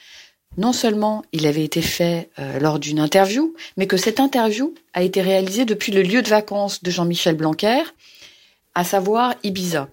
non 0.57 0.71
seulement 0.71 1.23
il 1.31 1.47
avait 1.47 1.63
été 1.63 1.81
fait 1.81 2.29
euh, 2.39 2.59
lors 2.59 2.79
d'une 2.79 2.99
interview, 2.99 3.55
mais 3.75 3.87
que 3.87 3.97
cette 3.97 4.19
interview 4.19 4.73
a 4.93 5.01
été 5.01 5.21
réalisée 5.21 5.65
depuis 5.65 5.91
le 5.91 6.03
lieu 6.03 6.21
de 6.21 6.29
vacances 6.29 6.83
de 6.83 6.91
Jean-Michel 6.91 7.35
Blanquer, 7.35 7.81
à 8.75 8.83
savoir 8.83 9.33
Ibiza. 9.43 9.89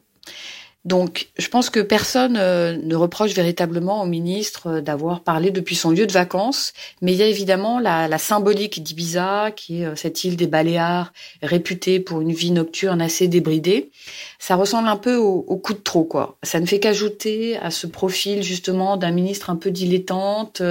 Donc, 0.87 1.29
je 1.37 1.49
pense 1.49 1.69
que 1.69 1.81
personne 1.81 2.39
euh, 2.39 2.75
ne 2.83 2.97
reproche 2.97 3.33
véritablement 3.33 4.03
au 4.03 4.07
ministre 4.07 4.69
euh, 4.69 4.81
d'avoir 4.81 5.21
parlé 5.21 5.51
depuis 5.51 5.77
son 5.77 5.91
lieu 5.91 6.07
de 6.07 6.13
vacances, 6.13 6.73
mais 7.03 7.13
il 7.13 7.19
y 7.19 7.23
a 7.23 7.27
évidemment 7.27 7.79
la, 7.79 8.17
symbolique 8.17 8.83
d'Ibiza, 8.83 9.51
qui 9.51 9.83
est 9.83 9.85
euh, 9.85 9.95
cette 9.95 10.25
île 10.25 10.37
des 10.37 10.47
Baléares, 10.47 11.13
réputée 11.43 12.01
pour 12.01 12.23
une 12.23 12.33
vie 12.33 12.51
nocturne 12.51 13.03
assez 13.03 13.29
débridée. 13.29 13.91
Ça 14.39 14.57
ressemble 14.57 14.89
un 14.89 14.97
peu 14.97 15.17
au, 15.17 15.43
coup 15.59 15.75
de 15.75 15.81
trop, 15.81 16.05
quoi. 16.05 16.39
Ça 16.43 16.61
ne 16.61 16.67
fait 16.67 16.81
qu'ajouter 16.81 17.59
à 17.59 17.71
ce 17.71 17.87
profil 17.87 18.43
justement 18.43 18.97
d'un 18.97 19.11
ministre 19.11 19.51
un 19.51 19.57
peu 19.57 19.71
dilettante, 19.71 20.63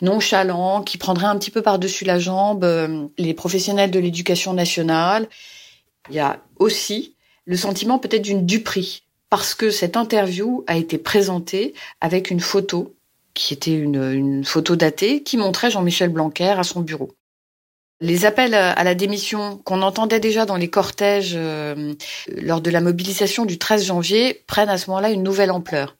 nonchalant, 0.00 0.82
qui 0.82 0.98
prendrait 0.98 1.26
un 1.26 1.36
petit 1.36 1.50
peu 1.50 1.62
par-dessus 1.62 2.04
la 2.04 2.20
jambe 2.20 2.64
les 3.18 3.34
professionnels 3.34 3.90
de 3.90 3.98
l'éducation 3.98 4.54
nationale. 4.54 5.28
Il 6.10 6.14
y 6.14 6.20
a 6.20 6.38
aussi 6.60 7.16
le 7.44 7.56
sentiment 7.56 7.98
peut-être 7.98 8.22
d'une 8.22 8.46
duperie 8.46 9.04
parce 9.30 9.54
que 9.54 9.70
cette 9.70 9.96
interview 9.96 10.62
a 10.66 10.76
été 10.76 10.98
présentée 10.98 11.72
avec 12.02 12.30
une 12.30 12.40
photo 12.40 12.94
qui 13.32 13.54
était 13.54 13.72
une, 13.72 14.44
photo 14.44 14.76
datée 14.76 15.22
qui 15.22 15.38
montrait 15.38 15.70
Jean-Michel 15.70 16.10
Blanquer 16.10 16.50
à 16.50 16.62
son 16.64 16.80
bureau. 16.80 17.12
Les 18.02 18.26
appels 18.26 18.52
à 18.52 18.84
la 18.84 18.94
démission 18.94 19.58
qu'on 19.64 19.80
entendait 19.80 20.20
déjà 20.20 20.44
dans 20.44 20.56
les 20.56 20.68
cortèges 20.68 21.34
euh, 21.34 21.94
lors 22.42 22.60
de 22.60 22.68
la 22.68 22.80
mobilisation 22.80 23.46
du 23.46 23.58
13 23.58 23.86
janvier 23.86 24.42
prennent 24.46 24.68
à 24.68 24.76
ce 24.76 24.90
moment-là 24.90 25.10
une 25.10 25.22
nouvelle 25.22 25.52
ampleur. 25.52 25.96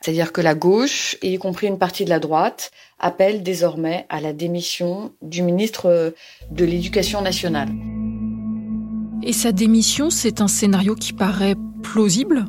C'est-à-dire 0.00 0.32
que 0.32 0.40
la 0.42 0.54
gauche, 0.54 1.16
y 1.22 1.38
compris 1.38 1.68
une 1.68 1.78
partie 1.78 2.04
de 2.04 2.10
la 2.10 2.18
droite, 2.18 2.70
appelle 2.98 3.42
désormais 3.42 4.04
à 4.10 4.20
la 4.20 4.34
démission 4.34 5.12
du 5.22 5.42
ministre 5.42 6.12
de 6.50 6.64
l'Éducation 6.66 7.22
nationale. 7.22 7.70
Et 9.22 9.32
sa 9.32 9.52
démission, 9.52 10.10
c'est 10.10 10.40
un 10.40 10.48
scénario 10.48 10.94
qui 10.94 11.12
paraît 11.12 11.56
plausible? 11.82 12.46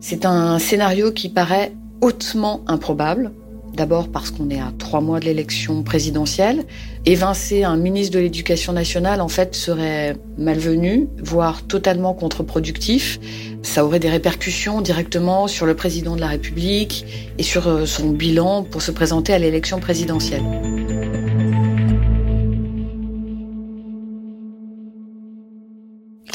C'est 0.00 0.24
un 0.24 0.58
scénario 0.58 1.12
qui 1.12 1.28
paraît 1.28 1.72
hautement 2.00 2.62
improbable. 2.66 3.32
D'abord 3.74 4.08
parce 4.08 4.30
qu'on 4.30 4.48
est 4.48 4.60
à 4.60 4.72
trois 4.78 5.02
mois 5.02 5.20
de 5.20 5.26
l'élection 5.26 5.82
présidentielle. 5.82 6.64
Évincer 7.04 7.64
un 7.64 7.76
ministre 7.76 8.14
de 8.14 8.20
l'Éducation 8.20 8.72
nationale, 8.72 9.20
en 9.20 9.28
fait, 9.28 9.54
serait 9.54 10.16
malvenu, 10.38 11.08
voire 11.22 11.62
totalement 11.62 12.14
contre-productif. 12.14 13.20
Ça 13.62 13.84
aurait 13.84 13.98
des 13.98 14.08
répercussions 14.08 14.80
directement 14.80 15.46
sur 15.46 15.66
le 15.66 15.74
président 15.74 16.16
de 16.16 16.20
la 16.20 16.28
République 16.28 17.04
et 17.36 17.42
sur 17.42 17.68
euh, 17.68 17.84
son 17.84 18.10
bilan 18.10 18.62
pour 18.62 18.80
se 18.80 18.92
présenter 18.92 19.34
à 19.34 19.38
l'élection 19.38 19.78
présidentielle. 19.78 20.44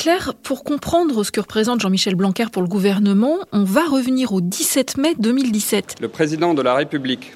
Claire, 0.01 0.34
pour 0.34 0.63
comprendre 0.63 1.24
ce 1.24 1.29
que 1.29 1.39
représente 1.39 1.79
Jean-Michel 1.79 2.15
Blanquer 2.15 2.46
pour 2.51 2.63
le 2.63 2.67
gouvernement, 2.67 3.38
on 3.51 3.63
va 3.63 3.86
revenir 3.86 4.34
au 4.34 4.41
17 4.41 4.98
mai 4.98 5.13
2017. 5.20 5.98
Le 6.01 6.08
président 6.08 6.55
de 6.55 6.63
la 6.63 6.74
République 6.74 7.34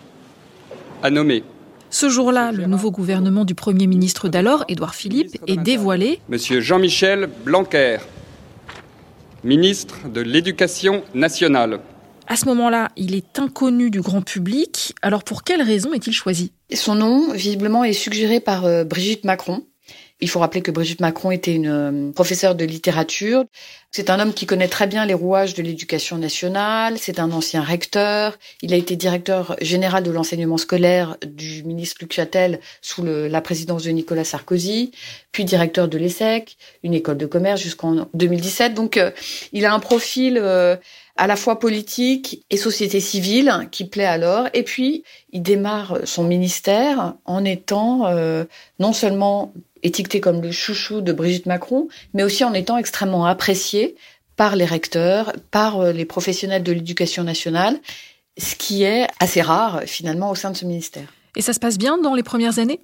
a 1.03 1.11
nommé. 1.11 1.43
Ce 1.91 2.09
jour-là, 2.09 2.51
le 2.51 2.65
nouveau 2.65 2.89
gouvernement 2.89 3.45
du 3.45 3.53
Premier 3.53 3.85
ministre 3.85 4.29
d'alors, 4.29 4.65
Édouard 4.67 4.95
Philippe, 4.95 5.37
est 5.45 5.57
dévoilé. 5.57 6.19
Monsieur 6.27 6.59
Jean-Michel 6.59 7.29
Blanquer, 7.45 7.99
ministre 9.43 9.97
de 10.11 10.21
l'Éducation 10.21 11.03
nationale. 11.13 11.81
À 12.25 12.35
ce 12.35 12.45
moment-là, 12.45 12.89
il 12.97 13.13
est 13.13 13.37
inconnu 13.37 13.91
du 13.91 14.01
grand 14.01 14.23
public. 14.23 14.95
Alors 15.03 15.23
pour 15.23 15.43
quelle 15.43 15.61
raison 15.61 15.93
est-il 15.93 16.13
choisi? 16.13 16.51
Son 16.73 16.95
nom, 16.95 17.31
visiblement, 17.31 17.83
est 17.83 17.93
suggéré 17.93 18.39
par 18.39 18.65
euh, 18.65 18.83
Brigitte 18.83 19.23
Macron, 19.23 19.61
il 20.21 20.29
faut 20.29 20.39
rappeler 20.39 20.61
que 20.61 20.71
Brigitte 20.71 21.01
Macron 21.01 21.31
était 21.31 21.53
une 21.53 21.67
euh, 21.67 22.11
professeure 22.13 22.55
de 22.55 22.63
littérature. 22.63 23.43
C'est 23.91 24.09
un 24.09 24.19
homme 24.19 24.33
qui 24.33 24.45
connaît 24.45 24.69
très 24.69 24.87
bien 24.87 25.05
les 25.05 25.13
rouages 25.13 25.53
de 25.55 25.61
l'éducation 25.61 26.17
nationale. 26.17 26.97
C'est 26.97 27.19
un 27.19 27.31
ancien 27.31 27.61
recteur. 27.61 28.37
Il 28.61 28.73
a 28.73 28.77
été 28.77 28.95
directeur 28.95 29.57
général 29.61 30.03
de 30.03 30.11
l'enseignement 30.11 30.57
scolaire 30.57 31.17
du 31.25 31.63
ministre 31.63 31.97
Luc 31.99 32.13
Châtel 32.13 32.59
sous 32.81 33.03
la 33.03 33.41
présidence 33.41 33.83
de 33.83 33.91
Nicolas 33.91 34.23
Sarkozy, 34.23 34.91
puis 35.31 35.43
directeur 35.43 35.87
de 35.89 35.97
l'ESSEC, 35.97 36.57
une 36.83 36.93
école 36.93 37.17
de 37.17 37.25
commerce 37.25 37.61
jusqu'en 37.61 38.07
2017. 38.13 38.73
Donc, 38.73 38.97
euh, 38.97 39.11
il 39.51 39.65
a 39.65 39.73
un 39.73 39.79
profil 39.79 40.39
euh, 40.41 40.77
à 41.17 41.27
la 41.27 41.35
fois 41.35 41.59
politique 41.59 42.45
et 42.49 42.57
société 42.57 43.01
civile 43.01 43.67
qui 43.71 43.85
plaît 43.85 44.05
alors. 44.05 44.47
Et 44.53 44.63
puis, 44.63 45.03
il 45.31 45.41
démarre 45.41 45.99
son 46.05 46.23
ministère 46.23 47.15
en 47.25 47.45
étant 47.45 48.13
non 48.79 48.91
seulement 48.91 49.53
étiqueté 49.85 50.19
comme 50.19 50.41
le 50.41 50.51
chouchou 50.51 51.01
de 51.01 51.13
Brigitte 51.13 51.45
Macron, 51.45 51.87
mais 52.13 52.23
aussi 52.23 52.43
en 52.43 52.53
étant 52.53 52.77
extrêmement 52.77 53.25
apprécié 53.25 53.95
par 54.35 54.55
les 54.55 54.65
recteurs, 54.65 55.31
par 55.51 55.79
euh, 55.79 55.91
les 55.91 56.05
professionnels 56.05 56.63
de 56.63 56.71
l'éducation 56.71 57.23
nationale, 57.23 57.77
ce 58.37 58.55
qui 58.55 58.83
est 58.83 59.07
assez 59.19 59.41
rare 59.41 59.83
finalement 59.85 60.29
au 60.29 60.35
sein 60.35 60.51
de 60.51 60.57
ce 60.57 60.65
ministère. 60.65 61.13
Et 61.37 61.41
ça 61.41 61.53
se 61.53 61.59
passe 61.59 61.77
bien 61.77 61.97
dans 61.97 62.15
les 62.15 62.23
premières 62.23 62.59
années? 62.59 62.79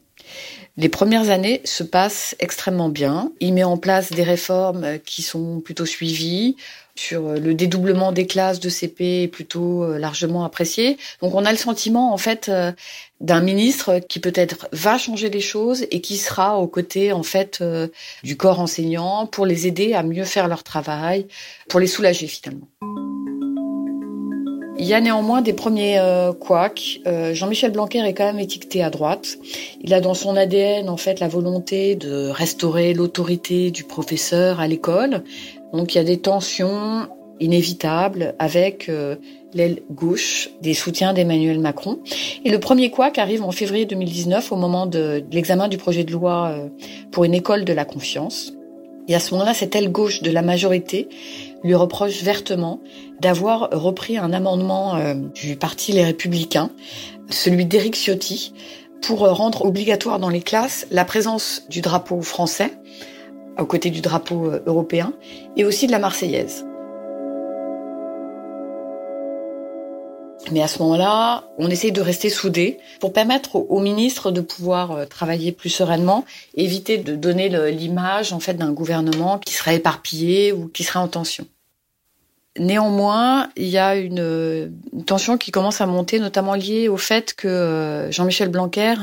Les 0.78 0.90
premières 0.90 1.30
années 1.30 1.62
se 1.66 1.84
passent 1.84 2.36
extrêmement 2.40 2.90
bien. 2.90 3.32
Il 3.40 3.54
met 3.54 3.64
en 3.64 3.78
place 3.78 4.12
des 4.12 4.24
réformes 4.24 5.00
qui 5.00 5.22
sont 5.22 5.60
plutôt 5.60 5.86
suivies 5.86 6.56
sur 6.96 7.28
euh, 7.28 7.38
le 7.38 7.54
dédoublement 7.54 8.12
des 8.12 8.28
classes 8.28 8.60
de 8.60 8.70
CP 8.70 9.24
est 9.24 9.28
plutôt 9.28 9.84
euh, 9.84 9.98
largement 9.98 10.44
apprécié. 10.44 10.98
Donc 11.22 11.36
on 11.36 11.46
a 11.46 11.52
le 11.52 11.58
sentiment 11.58 12.14
en 12.14 12.18
fait 12.18 12.50
euh, 12.50 12.72
d'un 13.20 13.42
ministre 13.42 14.00
qui 14.00 14.20
peut-être 14.20 14.68
va 14.72 14.98
changer 14.98 15.30
les 15.30 15.42
choses 15.42 15.86
et 15.92 16.02
qui 16.02 16.18
sera 16.18 16.58
aux 16.58 16.68
côtés 16.68 17.14
en 17.14 17.24
fait 17.24 17.64
du 18.24 18.36
corps 18.36 18.60
enseignant 18.60 19.28
pour 19.28 19.46
les 19.46 19.68
aider 19.68 19.94
à 19.94 20.02
mieux 20.02 20.24
faire 20.24 20.48
leur 20.48 20.64
travail, 20.64 21.28
pour 21.70 21.80
les 21.80 21.88
soulager 21.88 22.26
finalement. 22.26 22.68
Il 24.82 24.88
y 24.88 24.96
a 24.96 25.00
néanmoins 25.00 25.44
des 25.44 25.54
premiers 25.54 26.00
euh, 26.00 26.34
couacs. 26.34 27.02
Jean-Michel 27.34 27.72
Blanquer 27.72 28.00
est 28.00 28.16
quand 28.16 28.26
même 28.26 28.40
étiqueté 28.40 28.82
à 28.82 28.90
droite. 28.90 29.38
Il 29.82 29.94
a 29.94 30.02
dans 30.02 30.16
son 30.16 30.36
ADN 30.36 30.90
en 30.90 30.98
fait 30.98 31.20
la 31.20 31.28
volonté 31.28 31.96
de 31.96 32.30
restaurer 32.30 32.96
l'autorité 32.96 33.70
du 33.70 33.84
professeur 33.84 34.60
à 34.60 34.68
l'école, 34.68 35.24
donc 35.74 35.96
il 35.96 35.98
y 35.98 36.02
a 36.02 36.04
des 36.04 36.20
tensions 36.20 37.08
inévitables 37.42 38.36
avec 38.40 38.88
euh, 38.88 39.16
l'aile 39.54 39.82
gauche 39.92 40.50
des 40.62 40.74
soutiens 40.74 41.14
d'Emmanuel 41.14 41.60
Macron. 41.60 42.00
Et 42.46 42.52
le 42.52 42.60
premier 42.60 42.92
couac 42.92 43.18
arrive 43.18 43.44
en 43.44 43.52
février 43.52 43.86
2019 43.86 44.52
au 44.52 44.56
moment 44.56 44.86
de, 44.86 45.24
l'examen 45.32 45.68
du 45.68 45.78
projet 45.78 46.04
de 46.04 46.12
loi 46.12 46.50
euh, 46.52 46.70
pour 47.12 47.26
une 47.26 47.34
école 47.34 47.66
de 47.66 47.74
la 47.74 47.84
confiance. 47.84 48.54
Et 49.08 49.16
à 49.16 49.20
ce 49.20 49.34
moment-là, 49.34 49.54
cette 49.54 49.76
aile 49.76 49.92
gauche 49.92 50.22
de 50.22 50.32
la 50.32 50.44
majorité 50.44 51.10
lui 51.64 51.74
reproche 51.74 52.22
vertement 52.22 52.80
d'avoir 53.20 53.70
repris 53.72 54.18
un 54.18 54.32
amendement 54.32 54.96
euh, 54.96 55.16
du 55.34 55.56
parti 55.56 55.92
Les 55.92 56.06
Républicains, 56.06 56.70
celui 57.30 57.66
d'Éric 57.66 57.96
Ciotti, 57.96 58.54
pour 59.02 59.28
rendre 59.28 59.66
obligatoire 59.66 60.20
dans 60.20 60.30
les 60.30 60.42
classes 60.42 60.86
la 60.92 61.06
présence 61.06 61.64
du 61.70 61.82
drapeau 61.82 62.22
français 62.22 62.72
aux 63.58 63.66
côtés 63.66 63.90
du 63.90 64.02
drapeau 64.02 64.48
euh, 64.48 64.62
européen, 64.66 65.14
et 65.56 65.66
aussi 65.66 65.88
de 65.88 65.92
la 65.92 66.00
Marseillaise. 66.00 66.66
Mais 70.52 70.62
à 70.62 70.68
ce 70.68 70.80
moment-là, 70.80 71.46
on 71.58 71.70
essaye 71.70 71.92
de 71.92 72.02
rester 72.02 72.30
soudés 72.30 72.80
pour 73.00 73.14
permettre 73.14 73.56
au 73.56 73.80
ministre 73.80 74.32
de 74.32 74.42
pouvoir 74.42 74.92
euh, 74.92 75.06
travailler 75.06 75.52
plus 75.52 75.70
sereinement, 75.70 76.26
éviter 76.56 76.98
de 76.98 77.16
donner 77.16 77.50
l'image 77.72 78.34
en 78.34 78.40
fait 78.40 78.56
d'un 78.56 78.72
gouvernement 78.72 79.38
qui 79.38 79.54
serait 79.54 79.76
éparpillé 79.76 80.52
ou 80.52 80.68
qui 80.68 80.84
serait 80.84 81.00
en 81.00 81.08
tension. 81.08 81.46
Néanmoins, 82.60 83.50
il 83.56 83.68
y 83.68 83.78
a 83.78 83.96
une, 83.96 84.74
tension 85.06 85.38
qui 85.38 85.52
commence 85.52 85.80
à 85.80 85.86
monter, 85.86 86.20
notamment 86.20 86.54
liée 86.54 86.90
au 86.90 86.98
fait 86.98 87.34
que 87.34 87.48
euh, 87.48 88.12
Jean-Michel 88.12 88.50
Blanquer 88.50 88.96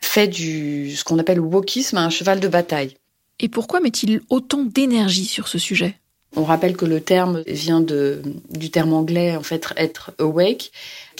fait 0.00 0.28
du 0.28 0.94
ce 0.94 1.02
qu'on 1.04 1.18
appelle 1.18 1.38
le 1.38 1.42
wokisme 1.42 1.96
un 1.96 2.10
cheval 2.10 2.40
de 2.40 2.48
bataille. 2.48 2.96
Et 3.40 3.48
pourquoi 3.48 3.80
met-il 3.80 4.20
autant 4.28 4.62
d'énergie 4.62 5.24
sur 5.24 5.48
ce 5.48 5.58
sujet? 5.58 5.96
On 6.36 6.44
rappelle 6.44 6.76
que 6.76 6.84
le 6.84 7.00
terme 7.00 7.42
vient 7.48 7.80
du 7.80 8.70
terme 8.70 8.92
anglais, 8.92 9.34
en 9.34 9.42
fait, 9.42 9.66
être 9.76 10.12
awake, 10.18 10.70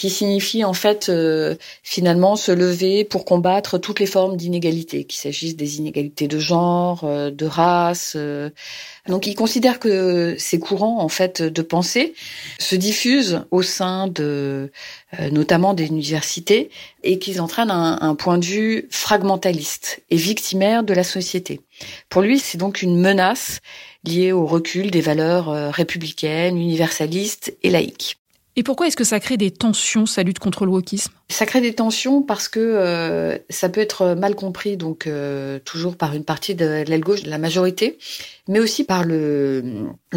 qui 0.01 0.09
signifie 0.09 0.65
en 0.65 0.73
fait 0.73 1.11
euh, 1.11 1.57
finalement 1.83 2.35
se 2.35 2.53
lever 2.53 3.05
pour 3.05 3.27
combattre 3.27 3.77
toutes 3.77 4.01
les 4.01 4.07
formes 4.07 4.35
d'inégalité, 4.35 5.05
qu'il 5.05 5.21
s'agisse 5.21 5.57
des 5.57 5.77
inégalités 5.77 6.27
de 6.27 6.39
genre, 6.39 7.03
euh, 7.05 7.31
de 7.31 7.45
race. 7.45 8.15
Euh. 8.17 8.49
Donc 9.09 9.27
il 9.27 9.35
considère 9.35 9.79
que 9.79 10.37
ces 10.39 10.59
courants 10.59 11.03
en 11.03 11.11
fait 11.11 11.43
de 11.43 11.61
pensée 11.61 12.15
se 12.59 12.77
diffusent 12.77 13.45
au 13.51 13.61
sein 13.61 14.07
de 14.07 14.73
notamment 15.33 15.75
des 15.75 15.87
universités 15.87 16.71
et 17.03 17.19
qu'ils 17.19 17.43
entraînent 17.43 17.71
un, 17.71 17.99
un 18.01 18.15
point 18.15 18.39
de 18.39 18.45
vue 18.45 18.89
fragmentaliste 18.91 20.03
et 20.09 20.17
victimaire 20.17 20.83
de 20.83 20.95
la 20.95 21.05
société. 21.05 21.61
Pour 22.09 22.23
lui, 22.23 22.39
c'est 22.39 22.59
donc 22.59 22.81
une 22.81 22.99
menace 22.99 23.61
liée 24.05 24.33
au 24.33 24.47
recul 24.47 24.91
des 24.91 25.01
valeurs 25.01 25.73
républicaines, 25.75 26.57
universalistes 26.57 27.55
et 27.63 27.71
laïques. 27.71 28.20
Et 28.57 28.65
pourquoi 28.65 28.89
est-ce 28.89 28.97
que 28.97 29.05
ça 29.05 29.21
crée 29.21 29.37
des 29.37 29.53
tensions, 29.53 30.07
sa 30.07 30.25
lutte 30.25 30.41
contre 30.41 30.65
le 30.65 30.73
wokisme? 30.73 31.13
Ça 31.29 31.47
crée 31.47 31.61
des 31.61 31.73
tensions 31.73 32.21
parce 32.21 32.49
que 32.49 32.59
euh, 32.59 33.39
ça 33.49 33.69
peut 33.69 33.81
être 33.81 34.15
mal 34.15 34.35
compris, 34.35 34.77
donc 34.77 35.07
euh, 35.07 35.61
toujours 35.65 35.97
par 35.97 36.15
une 36.15 36.25
partie 36.25 36.57
de 36.57 36.83
l'aile 36.85 37.01
gauche 37.01 37.23
la 37.23 37.39
majorité, 37.39 37.97
mais 38.49 38.59
aussi 38.59 38.83
par 38.83 39.05
le, 39.05 39.63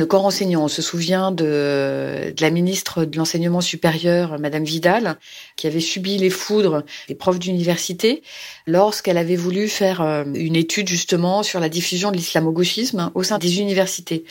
corps 0.09 0.25
enseignant. 0.25 0.63
On 0.63 0.67
se 0.67 0.81
souvient 0.81 1.31
de, 1.31 2.33
la 2.39 2.49
ministre 2.49 3.05
de 3.05 3.17
l'enseignement 3.17 3.61
supérieur, 3.61 4.39
Madame 4.39 4.63
Vidal, 4.63 5.19
qui 5.55 5.67
avait 5.67 5.79
subi 5.79 6.17
les 6.17 6.31
foudres 6.31 6.83
des 7.07 7.15
profs 7.15 7.39
d'université 7.39 8.23
lorsqu'elle 8.65 9.17
avait 9.17 9.35
voulu 9.35 9.67
faire 9.67 10.01
une 10.33 10.55
étude 10.55 10.87
justement 10.87 11.43
sur 11.43 11.59
la 11.59 11.69
diffusion 11.69 12.09
de 12.09 12.17
l'islamo-gauchisme 12.17 13.11
au 13.13 13.21
sein 13.21 13.37
des 13.37 13.59
universités. 13.59 14.25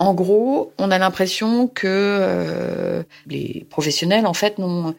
En 0.00 0.14
gros, 0.14 0.72
on 0.78 0.90
a 0.90 0.98
l'impression 0.98 1.68
que 1.68 1.86
euh, 1.86 3.02
les 3.26 3.66
professionnels, 3.68 4.26
en 4.26 4.32
fait, 4.32 4.56
n'ont 4.58 4.94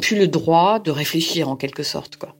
plus 0.00 0.18
le 0.18 0.26
droit 0.26 0.80
de 0.80 0.90
réfléchir 0.90 1.48
en 1.48 1.54
quelque 1.54 1.84
sorte 1.84 2.16
quoi. 2.16 2.34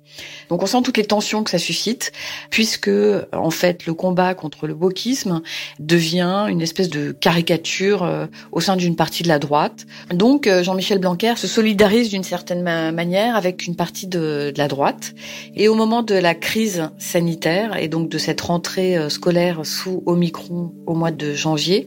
Donc 0.49 0.62
on 0.62 0.66
sent 0.66 0.83
toutes 0.83 0.97
les 0.97 1.04
tensions 1.04 1.42
que 1.44 1.50
ça 1.50 1.59
suscite 1.59 2.12
puisque 2.50 2.90
en 3.33 3.50
fait 3.50 3.87
le 3.87 3.94
combat 3.94 4.35
contre 4.35 4.66
le 4.66 4.75
wokisme 4.75 5.42
devient 5.78 6.47
une 6.49 6.61
espèce 6.61 6.88
de 6.88 7.12
caricature 7.12 8.02
euh, 8.02 8.26
au 8.52 8.61
sein 8.61 8.76
d'une 8.76 8.97
partie 8.97 9.23
de 9.23 9.28
la 9.28 9.38
droite. 9.38 9.87
Donc 10.12 10.47
euh, 10.47 10.62
Jean-Michel 10.62 10.99
Blanquer 10.99 11.35
se 11.37 11.47
solidarise 11.47 12.11
d'une 12.11 12.25
certaine 12.25 12.62
manière 12.62 13.37
avec 13.37 13.66
une 13.66 13.76
partie 13.76 14.06
de, 14.06 14.52
de, 14.54 14.59
la 14.59 14.68
droite 14.68 15.14
et 15.54 15.68
au 15.68 15.75
moment 15.75 16.02
de 16.02 16.14
la 16.14 16.35
crise 16.35 16.90
sanitaire 16.99 17.76
et 17.76 17.88
donc 17.88 18.09
de 18.09 18.18
cette 18.18 18.40
rentrée 18.40 18.97
euh, 18.97 19.09
scolaire 19.09 19.64
sous 19.64 20.02
Omicron 20.06 20.73
au 20.87 20.94
mois 20.94 21.11
de 21.11 21.35
janvier, 21.35 21.87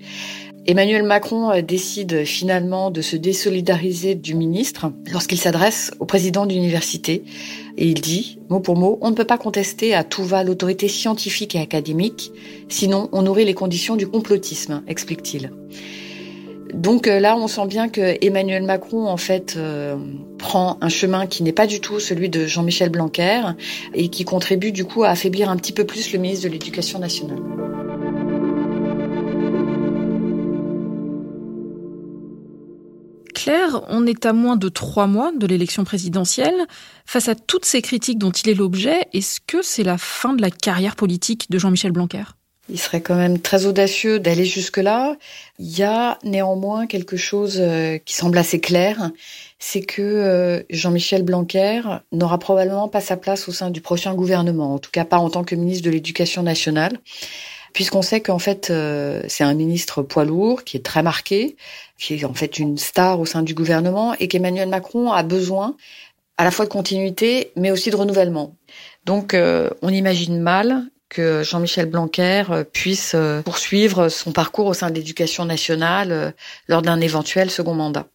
Emmanuel 0.69 1.03
Macron 1.03 1.49
euh, 1.49 1.61
décide 1.61 2.25
finalement 2.25 2.91
de 2.91 3.01
se 3.01 3.15
désolidariser 3.15 4.15
du 4.15 4.35
ministre 4.35 4.91
lorsqu'il 5.13 5.39
s'adresse 5.39 5.91
au 5.99 6.05
président 6.05 6.45
d'université 6.45 7.23
et 7.77 7.87
il 7.87 8.01
dit, 8.01 8.39
mot 8.49 8.59
pour 8.59 8.75
mot, 8.75 8.97
on 9.01 9.09
ne 9.09 9.15
peut 9.15 9.23
pas 9.23 9.37
contester 9.37 9.95
à 9.95 10.03
tout 10.03 10.23
va 10.23 10.43
l'autorité 10.43 10.89
scientifique 10.89 11.55
et 11.55 11.61
académique, 11.61 12.33
sinon 12.67 13.07
on 13.13 13.21
nourrit 13.21 13.45
les 13.45 13.53
conditions 13.53 13.95
du 13.95 14.07
complotisme, 14.07 14.83
explique-t-il. 14.87 15.51
Donc 16.73 17.07
euh, 17.07 17.21
là, 17.21 17.37
on 17.37 17.47
sent 17.47 17.65
bien 17.67 17.87
que 17.87 18.17
Emmanuel 18.19 18.63
Macron, 18.63 19.07
en 19.07 19.15
fait, 19.15 19.55
euh, 19.55 19.95
prend 20.37 20.77
un 20.81 20.89
chemin 20.89 21.27
qui 21.27 21.43
n'est 21.43 21.53
pas 21.53 21.65
du 21.65 21.79
tout 21.79 22.01
celui 22.01 22.27
de 22.27 22.45
Jean-Michel 22.45 22.89
Blanquer 22.89 23.41
et 23.93 24.09
qui 24.09 24.25
contribue 24.25 24.73
du 24.73 24.83
coup 24.83 25.05
à 25.05 25.09
affaiblir 25.09 25.49
un 25.49 25.55
petit 25.55 25.71
peu 25.71 25.85
plus 25.85 26.11
le 26.11 26.19
ministre 26.19 26.45
de 26.45 26.51
l'Éducation 26.51 26.99
nationale. 26.99 27.39
On 33.87 34.05
est 34.05 34.25
à 34.25 34.33
moins 34.33 34.55
de 34.55 34.69
trois 34.69 35.07
mois 35.07 35.31
de 35.31 35.47
l'élection 35.47 35.83
présidentielle. 35.83 36.65
Face 37.05 37.29
à 37.29 37.35
toutes 37.35 37.65
ces 37.65 37.81
critiques 37.81 38.17
dont 38.17 38.31
il 38.31 38.49
est 38.49 38.53
l'objet, 38.53 39.01
est-ce 39.13 39.39
que 39.39 39.61
c'est 39.61 39.83
la 39.83 39.97
fin 39.97 40.33
de 40.33 40.41
la 40.41 40.49
carrière 40.49 40.95
politique 40.95 41.49
de 41.49 41.57
Jean-Michel 41.57 41.91
Blanquer? 41.91 42.23
Il 42.69 42.77
serait 42.77 42.99
quand 42.99 43.15
même 43.15 43.39
très 43.39 43.65
audacieux 43.65 44.19
d'aller 44.19 44.43
jusque-là. 44.43 45.15
Il 45.57 45.77
y 45.77 45.83
a 45.83 46.19
néanmoins 46.23 46.85
quelque 46.85 47.15
chose 47.15 47.57
euh, 47.61 47.97
qui 47.97 48.13
semble 48.13 48.37
assez 48.37 48.59
clair, 48.59 49.11
c'est 49.57 49.81
que 49.81 50.01
euh, 50.01 50.61
Jean-Michel 50.69 51.23
Blanquer 51.23 51.81
n'aura 52.11 52.39
probablement 52.39 52.89
pas 52.89 52.99
sa 52.99 53.15
place 53.15 53.47
au 53.47 53.53
sein 53.53 53.69
du 53.69 53.79
prochain 53.79 54.15
gouvernement, 54.15 54.73
en 54.73 54.79
tout 54.79 54.91
cas 54.91 55.05
pas 55.05 55.17
en 55.17 55.29
tant 55.29 55.45
que 55.45 55.55
ministre 55.55 55.85
de 55.85 55.91
l'Éducation 55.91 56.43
nationale. 56.43 56.99
Puisqu'on 57.73 58.01
sait 58.01 58.21
qu'en 58.21 58.39
fait 58.39 58.69
euh, 58.69 59.21
c'est 59.27 59.43
un 59.43 59.53
ministre 59.53 60.01
poids 60.01 60.25
lourd 60.25 60.63
qui 60.63 60.77
est 60.77 60.85
très 60.85 61.03
marqué, 61.03 61.55
qui 61.97 62.15
est 62.15 62.25
en 62.25 62.33
fait 62.33 62.59
une 62.59 62.77
star 62.77 63.19
au 63.19 63.25
sein 63.25 63.43
du 63.43 63.53
gouvernement 63.53 64.13
et 64.19 64.27
qu'Emmanuel 64.27 64.69
Macron 64.69 65.11
a 65.11 65.23
besoin 65.23 65.75
à 66.37 66.43
la 66.43 66.51
fois 66.51 66.65
de 66.65 66.69
continuité 66.69 67.51
mais 67.55 67.71
aussi 67.71 67.89
de 67.89 67.95
renouvellement. 67.95 68.55
Donc 69.05 69.33
euh, 69.33 69.69
on 69.81 69.89
imagine 69.89 70.39
mal 70.39 70.83
que 71.09 71.41
Jean-Michel 71.43 71.87
Blanquer 71.87 72.43
euh, 72.49 72.63
puisse 72.63 73.15
poursuivre 73.45 74.09
son 74.09 74.31
parcours 74.31 74.67
au 74.67 74.73
sein 74.73 74.89
de 74.89 74.95
l'éducation 74.95 75.45
nationale 75.45 76.33
lors 76.67 76.81
d'un 76.81 76.99
éventuel 77.01 77.49
second 77.49 77.75
mandat. 77.75 78.07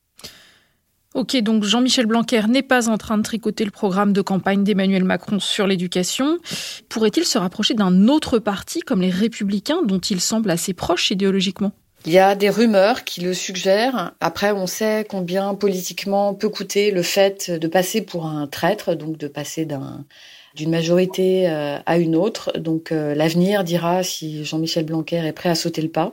Ok, 1.14 1.36
donc 1.42 1.62
Jean-Michel 1.64 2.06
Blanquer 2.06 2.42
n'est 2.48 2.62
pas 2.62 2.88
en 2.88 2.96
train 2.96 3.18
de 3.18 3.22
tricoter 3.22 3.66
le 3.66 3.70
programme 3.70 4.14
de 4.14 4.22
campagne 4.22 4.64
d'Emmanuel 4.64 5.04
Macron 5.04 5.40
sur 5.40 5.66
l'éducation. 5.66 6.38
Pourrait-il 6.88 7.26
se 7.26 7.36
rapprocher 7.36 7.74
d'un 7.74 8.08
autre 8.08 8.38
parti 8.38 8.80
comme 8.80 9.02
les 9.02 9.10
Républicains 9.10 9.82
dont 9.82 9.98
il 9.98 10.22
semble 10.22 10.50
assez 10.50 10.72
proche 10.72 11.10
idéologiquement? 11.10 11.72
Il 12.04 12.12
y 12.12 12.18
a 12.18 12.34
des 12.34 12.50
rumeurs 12.50 13.04
qui 13.04 13.20
le 13.20 13.34
suggèrent. 13.34 14.12
Après, 14.20 14.52
on 14.52 14.66
sait 14.66 15.06
combien 15.08 15.54
politiquement 15.54 16.34
peut 16.34 16.48
coûter 16.48 16.90
le 16.90 17.02
fait 17.02 17.50
de 17.50 17.68
passer 17.68 18.02
pour 18.02 18.26
un 18.26 18.46
traître, 18.46 18.94
donc 18.94 19.16
de 19.16 19.28
passer 19.28 19.64
d'un 19.64 20.04
d'une 20.54 20.70
majorité 20.70 21.48
euh, 21.48 21.78
à 21.86 21.98
une 21.98 22.16
autre. 22.16 22.52
Donc 22.58 22.92
euh, 22.92 23.14
l'avenir 23.14 23.64
dira 23.64 24.02
si 24.02 24.44
Jean-Michel 24.44 24.84
Blanquer 24.84 25.24
est 25.26 25.32
prêt 25.32 25.48
à 25.48 25.54
sauter 25.54 25.82
le 25.82 25.88
pas. 25.88 26.12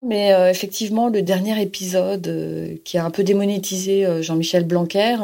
Mais 0.00 0.32
euh, 0.32 0.48
effectivement, 0.48 1.08
le 1.08 1.22
dernier 1.22 1.60
épisode 1.60 2.28
euh, 2.28 2.76
qui 2.84 2.98
a 2.98 3.04
un 3.04 3.10
peu 3.10 3.24
démonétisé 3.24 4.06
euh, 4.06 4.22
Jean-Michel 4.22 4.64
Blanquer 4.64 5.16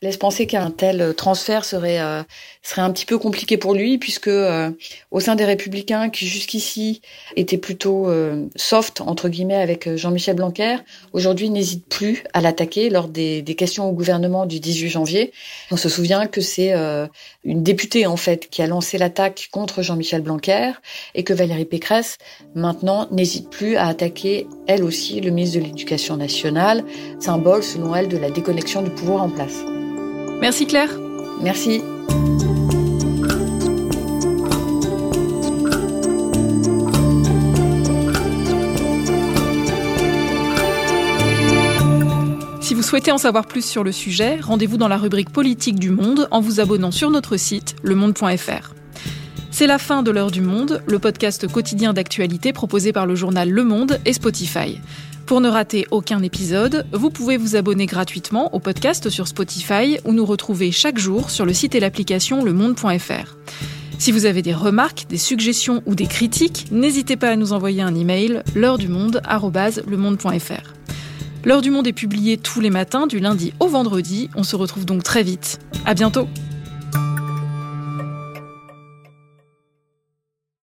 laisse 0.00 0.16
penser 0.16 0.46
qu'un 0.46 0.70
tel 0.70 1.14
transfert 1.14 1.66
serait 1.66 2.00
serait 2.62 2.82
un 2.82 2.90
petit 2.90 3.04
peu 3.04 3.18
compliqué 3.18 3.58
pour 3.58 3.74
lui, 3.74 3.98
puisque 3.98 4.30
au 5.10 5.20
sein 5.20 5.34
des 5.34 5.44
Républicains, 5.44 6.08
qui 6.08 6.26
jusqu'ici 6.26 7.02
étaient 7.36 7.58
plutôt 7.58 8.10
soft 8.56 9.00
entre 9.00 9.28
guillemets 9.28 9.56
avec 9.56 9.94
Jean-Michel 9.96 10.36
Blanquer, 10.36 10.76
aujourd'hui 11.12 11.48
n'hésite 11.50 11.86
plus 11.88 12.24
à 12.32 12.40
l'attaquer 12.40 12.90
lors 12.90 13.08
des, 13.08 13.42
des, 13.42 13.54
questions 13.54 13.88
au 13.88 13.92
gouvernement 13.92 14.44
du 14.46 14.60
18 14.60 14.90
janvier. 14.90 15.32
On 15.70 15.76
se 15.76 15.88
souvient 15.88 16.26
que 16.26 16.40
c'est 16.40 16.72
une 17.44 17.62
députée 17.62 18.06
en 18.06 18.16
fait 18.16 18.48
qui 18.50 18.60
a 18.60 18.66
lancé 18.66 18.98
l'attaque 18.98 19.48
contre 19.50 19.82
Jean-Michel 19.82 20.20
Blanquer 20.20 20.72
et 21.14 21.24
que 21.24 21.32
Valérie 21.32 21.64
Pécresse 21.64 22.18
maintenant 22.54 23.08
n'hésite 23.10 23.48
plus 23.50 23.76
à 23.76 23.88
attaquer 23.88 24.13
elle 24.66 24.84
aussi, 24.84 25.20
le 25.20 25.30
ministre 25.30 25.60
de 25.60 25.64
l'Éducation 25.64 26.16
nationale, 26.16 26.84
symbole, 27.18 27.62
selon 27.62 27.94
elle, 27.94 28.08
de 28.08 28.16
la 28.16 28.30
déconnexion 28.30 28.82
du 28.82 28.90
pouvoir 28.90 29.22
en 29.22 29.30
place. 29.30 29.62
Merci 30.40 30.66
Claire. 30.66 30.90
Merci. 31.42 31.82
Si 42.60 42.74
vous 42.74 42.82
souhaitez 42.82 43.12
en 43.12 43.18
savoir 43.18 43.46
plus 43.46 43.64
sur 43.64 43.84
le 43.84 43.92
sujet, 43.92 44.38
rendez-vous 44.40 44.78
dans 44.78 44.88
la 44.88 44.96
rubrique 44.96 45.30
politique 45.30 45.78
du 45.78 45.90
Monde 45.90 46.28
en 46.30 46.40
vous 46.40 46.60
abonnant 46.60 46.90
sur 46.90 47.10
notre 47.10 47.36
site 47.36 47.76
lemonde.fr. 47.82 48.83
C'est 49.56 49.68
la 49.68 49.78
fin 49.78 50.02
de 50.02 50.10
l'heure 50.10 50.32
du 50.32 50.40
monde, 50.40 50.82
le 50.84 50.98
podcast 50.98 51.46
quotidien 51.46 51.92
d'actualité 51.92 52.52
proposé 52.52 52.92
par 52.92 53.06
le 53.06 53.14
journal 53.14 53.48
Le 53.48 53.62
Monde 53.62 54.00
et 54.04 54.12
Spotify. 54.12 54.80
Pour 55.26 55.40
ne 55.40 55.48
rater 55.48 55.86
aucun 55.92 56.24
épisode, 56.24 56.84
vous 56.92 57.08
pouvez 57.08 57.36
vous 57.36 57.54
abonner 57.54 57.86
gratuitement 57.86 58.52
au 58.52 58.58
podcast 58.58 59.10
sur 59.10 59.28
Spotify 59.28 60.00
ou 60.04 60.12
nous 60.12 60.26
retrouver 60.26 60.72
chaque 60.72 60.98
jour 60.98 61.30
sur 61.30 61.46
le 61.46 61.52
site 61.52 61.76
et 61.76 61.80
l'application 61.80 62.42
lemonde.fr. 62.42 63.36
Si 64.00 64.10
vous 64.10 64.26
avez 64.26 64.42
des 64.42 64.52
remarques, 64.52 65.06
des 65.08 65.18
suggestions 65.18 65.84
ou 65.86 65.94
des 65.94 66.08
critiques, 66.08 66.66
n'hésitez 66.72 67.14
pas 67.14 67.30
à 67.30 67.36
nous 67.36 67.52
envoyer 67.52 67.80
un 67.80 67.94
email 67.94 68.42
l'heure 68.56 68.76
du 68.76 68.88
monde 68.88 69.22
@lemonde.fr. 69.86 70.72
L'heure 71.44 71.62
du 71.62 71.70
monde 71.70 71.86
est 71.86 71.92
publiée 71.92 72.38
tous 72.38 72.60
les 72.60 72.70
matins 72.70 73.06
du 73.06 73.20
lundi 73.20 73.52
au 73.60 73.68
vendredi. 73.68 74.30
On 74.34 74.42
se 74.42 74.56
retrouve 74.56 74.84
donc 74.84 75.04
très 75.04 75.22
vite. 75.22 75.60
À 75.86 75.94
bientôt. 75.94 76.26